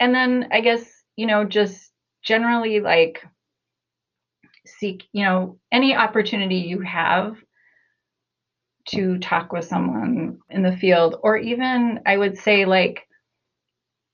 [0.00, 0.84] And then I guess,
[1.16, 1.90] you know, just
[2.22, 3.24] generally like
[4.66, 7.36] seek, you know, any opportunity you have
[8.88, 13.06] to talk with someone in the field, or even I would say, like,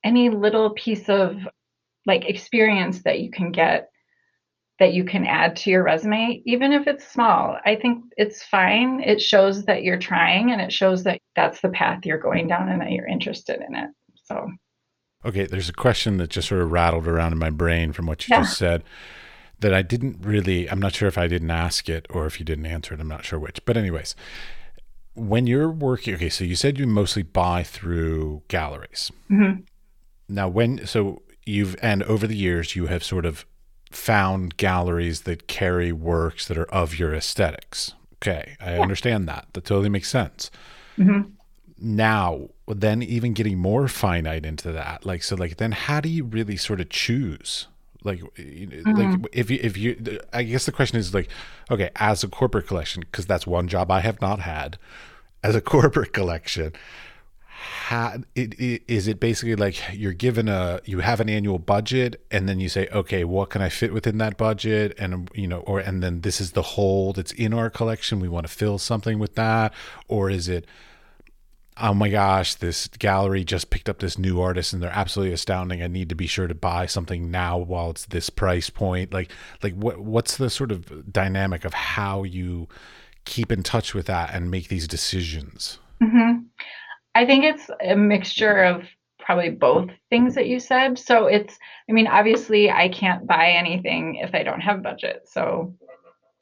[0.03, 1.35] any little piece of
[2.05, 3.89] like experience that you can get
[4.79, 7.57] that you can add to your resume, even if it's small.
[7.65, 9.01] I think it's fine.
[9.01, 12.69] It shows that you're trying and it shows that that's the path you're going down
[12.69, 13.89] and that you're interested in it.
[14.23, 14.49] So,
[15.25, 18.25] okay, there's a question that just sort of rattled around in my brain from what
[18.25, 18.43] you yeah.
[18.43, 18.83] just said
[19.59, 22.45] that I didn't really, I'm not sure if I didn't ask it or if you
[22.45, 23.01] didn't answer it.
[23.01, 23.59] I'm not sure which.
[23.65, 24.15] But, anyways,
[25.19, 29.11] when you're working, okay, so you said you mostly buy through galleries.
[29.29, 29.61] Mm-hmm.
[30.27, 33.45] Now, when, so you've, and over the years, you have sort of
[33.91, 37.93] found galleries that carry works that are of your aesthetics.
[38.15, 38.81] Okay, I yeah.
[38.81, 39.47] understand that.
[39.53, 40.51] That totally makes sense.
[40.97, 41.29] Mm-hmm.
[41.81, 46.25] Now, then, even getting more finite into that, like, so, like, then how do you
[46.25, 47.67] really sort of choose?
[48.03, 48.91] Like, mm-hmm.
[48.91, 51.29] like if you, if you, I guess the question is like,
[51.71, 54.77] okay, as a corporate collection, because that's one job I have not had
[55.43, 56.73] as a corporate collection
[57.59, 62.23] how it, it, is it basically like you're given a you have an annual budget
[62.31, 64.95] and then you say okay what can i fit within that budget?
[64.97, 68.19] And you know or and then this is the hole that's in our collection.
[68.19, 69.73] We want to fill something with that.
[70.07, 70.65] Or is it
[71.81, 75.81] oh my gosh this gallery just picked up this new artist and they're absolutely astounding.
[75.81, 79.11] I need to be sure to buy something now while it's this price point.
[79.11, 79.31] Like
[79.63, 82.67] like what what's the sort of dynamic of how you
[83.25, 86.39] keep in touch with that and make these decisions mm-hmm.
[87.15, 88.83] I think it's a mixture of
[89.19, 90.97] probably both things that you said.
[90.97, 91.57] So it's,
[91.89, 95.23] I mean, obviously, I can't buy anything if I don't have budget.
[95.25, 95.75] So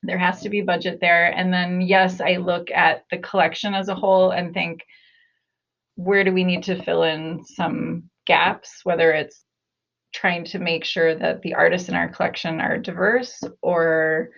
[0.03, 1.25] there has to be budget there.
[1.35, 4.85] And then, yes, I look at the collection as a whole and think,
[5.95, 9.43] where do we need to fill in some gaps, whether it's
[10.13, 14.29] trying to make sure that the artists in our collection are diverse or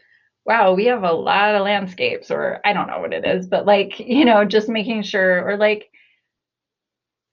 [0.46, 3.66] wow we have a lot of landscapes or i don't know what it is but
[3.66, 5.90] like you know just making sure or like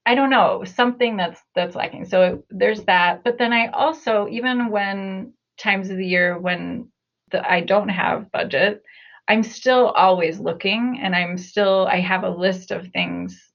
[0.06, 2.04] I don't know, something that's that's lacking.
[2.04, 3.24] So there's that.
[3.24, 6.88] But then I also, even when times of the year when
[7.32, 8.84] the, I don't have budget,
[9.26, 13.50] I'm still always looking and I'm still I have a list of things,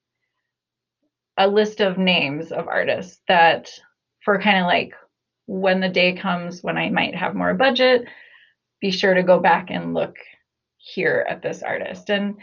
[1.37, 3.69] a list of names of artists that
[4.25, 4.93] for kind of like
[5.45, 8.05] when the day comes when I might have more budget,
[8.81, 10.15] be sure to go back and look
[10.77, 12.09] here at this artist.
[12.09, 12.35] And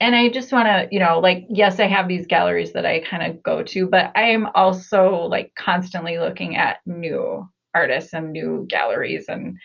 [0.00, 2.98] and I just want to, you know, like, yes, I have these galleries that I
[3.08, 8.32] kind of go to, but I am also like constantly looking at new artists and
[8.32, 9.26] new galleries.
[9.28, 9.58] And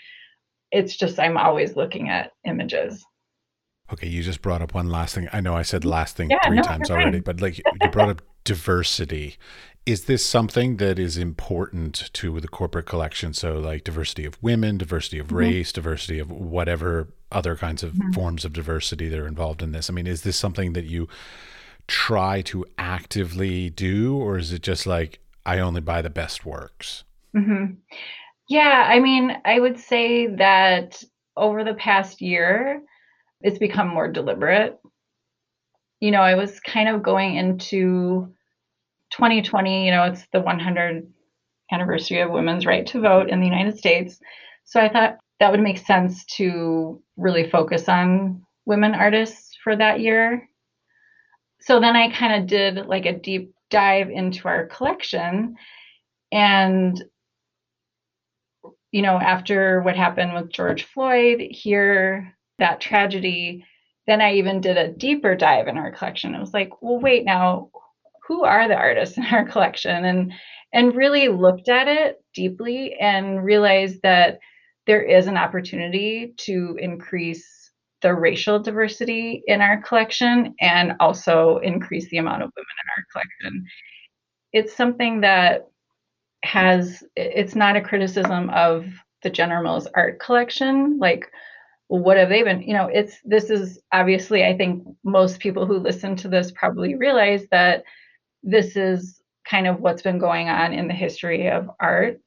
[0.71, 3.03] it's just, I'm always looking at images.
[3.91, 5.27] Okay, you just brought up one last thing.
[5.33, 8.09] I know I said last thing yeah, three no, times already, but like you brought
[8.09, 9.37] up diversity
[9.87, 14.77] is this something that is important to the corporate collection so like diversity of women
[14.77, 15.37] diversity of mm-hmm.
[15.37, 18.11] race diversity of whatever other kinds of mm-hmm.
[18.11, 21.07] forms of diversity that are involved in this i mean is this something that you
[21.87, 27.05] try to actively do or is it just like i only buy the best works
[27.35, 27.73] mm-hmm.
[28.49, 31.01] yeah i mean i would say that
[31.37, 32.81] over the past year
[33.39, 34.77] it's become more deliberate
[36.01, 38.33] you know i was kind of going into
[39.17, 41.11] 2020, you know, it's the 100
[41.71, 44.19] anniversary of women's right to vote in the United States.
[44.63, 49.99] So I thought that would make sense to really focus on women artists for that
[49.99, 50.47] year.
[51.61, 55.55] So then I kind of did like a deep dive into our collection
[56.31, 57.03] and
[58.91, 63.65] you know after what happened with George Floyd here that tragedy
[64.07, 66.33] then I even did a deeper dive in our collection.
[66.33, 67.69] I was like, well, wait, now
[68.27, 70.33] who are the artists in our collection and
[70.73, 74.39] and really looked at it deeply and realized that
[74.85, 77.71] there is an opportunity to increase
[78.01, 83.05] the racial diversity in our collection and also increase the amount of women in our
[83.11, 83.65] collection.
[84.53, 85.67] It's something that
[86.43, 88.85] has it's not a criticism of
[89.23, 91.29] the General Mills art collection like
[91.87, 95.77] what have they been you know it's this is obviously i think most people who
[95.77, 97.83] listen to this probably realize that
[98.47, 102.19] this is kind of what's been going on in the history of art.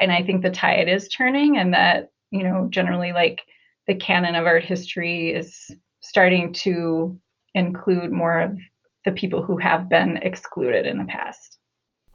[0.00, 3.42] And I think the tide is turning, and that, you know, generally like
[3.86, 5.70] the canon of art history is
[6.00, 7.18] starting to
[7.54, 8.56] include more of
[9.04, 11.58] the people who have been excluded in the past.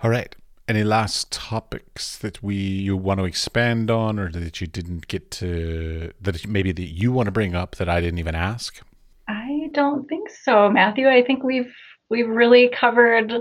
[0.02, 0.34] All right.
[0.70, 5.32] Any last topics that we you want to expand on, or that you didn't get
[5.32, 8.82] to that maybe that you want to bring up that I didn't even ask?
[9.28, 11.10] I don't think so, Matthew.
[11.10, 11.74] I think we've
[12.10, 13.34] we've really covered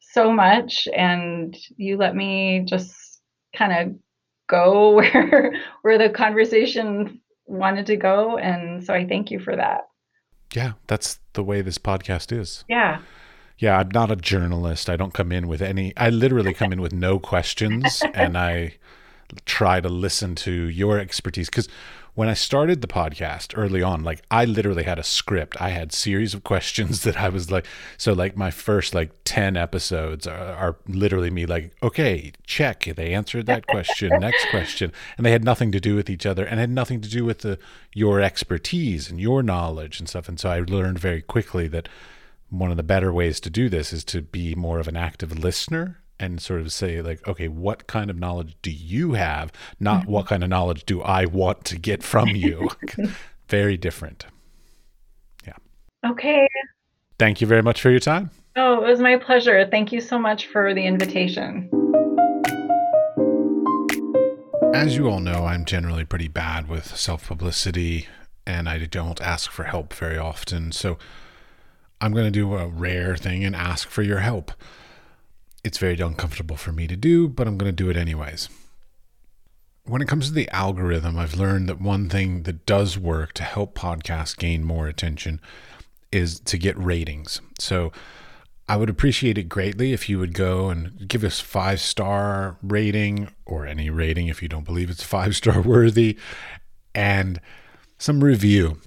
[0.00, 3.20] so much and you let me just
[3.54, 3.94] kind of
[4.48, 9.88] go where where the conversation wanted to go and so I thank you for that.
[10.54, 12.64] Yeah, that's the way this podcast is.
[12.68, 13.00] Yeah.
[13.58, 14.88] Yeah, I'm not a journalist.
[14.88, 18.74] I don't come in with any I literally come in with no questions and I
[19.44, 21.68] try to listen to your expertise cuz
[22.20, 25.58] when I started the podcast early on, like I literally had a script.
[25.58, 27.64] I had series of questions that I was like,
[27.96, 32.84] so like my first like 10 episodes are, are literally me like, okay, check.
[32.84, 34.10] They answered that question.
[34.20, 34.92] Next question.
[35.16, 37.38] And they had nothing to do with each other and had nothing to do with
[37.38, 37.58] the,
[37.94, 40.28] your expertise and your knowledge and stuff.
[40.28, 41.88] And so I learned very quickly that
[42.50, 45.38] one of the better ways to do this is to be more of an active
[45.38, 49.50] listener and sort of say like okay what kind of knowledge do you have?
[49.80, 50.12] Not mm-hmm.
[50.12, 52.70] what kind of knowledge do i want to get from you.
[53.48, 54.26] Very different.
[55.46, 55.56] Yeah.
[56.06, 56.46] Okay.
[57.18, 58.30] Thank you very much for your time.
[58.54, 59.66] Oh it was my pleasure.
[59.70, 61.68] Thank you so much for the invitation.
[64.74, 68.06] As you all know i'm generally pretty bad with self-publicity
[68.46, 70.70] and i don't ask for help very often.
[70.72, 70.98] So
[72.00, 74.52] I'm going to do a rare thing and ask for your help.
[75.62, 78.48] It's very uncomfortable for me to do, but I'm going to do it anyways.
[79.84, 83.42] When it comes to the algorithm, I've learned that one thing that does work to
[83.42, 85.40] help podcasts gain more attention
[86.12, 87.40] is to get ratings.
[87.58, 87.92] So
[88.70, 93.28] I would appreciate it greatly if you would go and give us five star rating
[93.44, 96.16] or any rating if you don't believe it's five star worthy
[96.94, 97.40] and
[97.98, 98.78] some review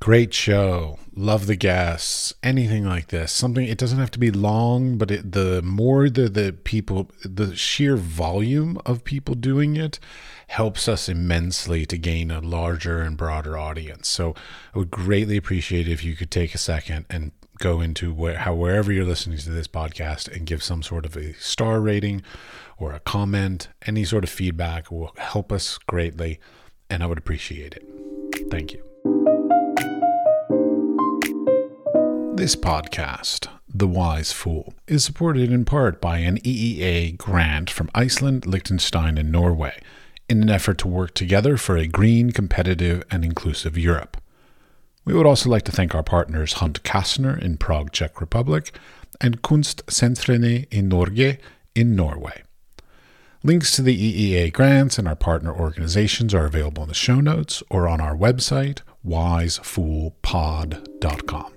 [0.00, 3.32] great show love the guests anything like this.
[3.32, 7.56] Something it doesn't have to be long but it, the more the the people the
[7.56, 9.98] sheer volume of people doing it
[10.48, 14.08] helps us immensely to gain a larger and broader audience.
[14.08, 14.34] So
[14.74, 18.36] i would greatly appreciate it if you could take a second and go into where
[18.38, 22.22] how wherever you're listening to this podcast and give some sort of a star rating
[22.76, 23.68] or a comment.
[23.86, 26.38] Any sort of feedback will help us greatly
[26.90, 27.88] and i would appreciate it.
[28.50, 28.95] Thank you
[32.36, 38.44] This podcast, The Wise Fool, is supported in part by an EEA grant from Iceland,
[38.44, 39.80] Liechtenstein, and Norway
[40.28, 44.18] in an effort to work together for a green, competitive, and inclusive Europe.
[45.06, 48.78] We would also like to thank our partners Hunt Kastner in Prague, Czech Republic,
[49.18, 51.38] and Kunstsentrene in Norge
[51.74, 52.42] in Norway.
[53.42, 57.62] Links to the EEA grants and our partner organizations are available in the show notes
[57.70, 61.55] or on our website, wisefoolpod.com.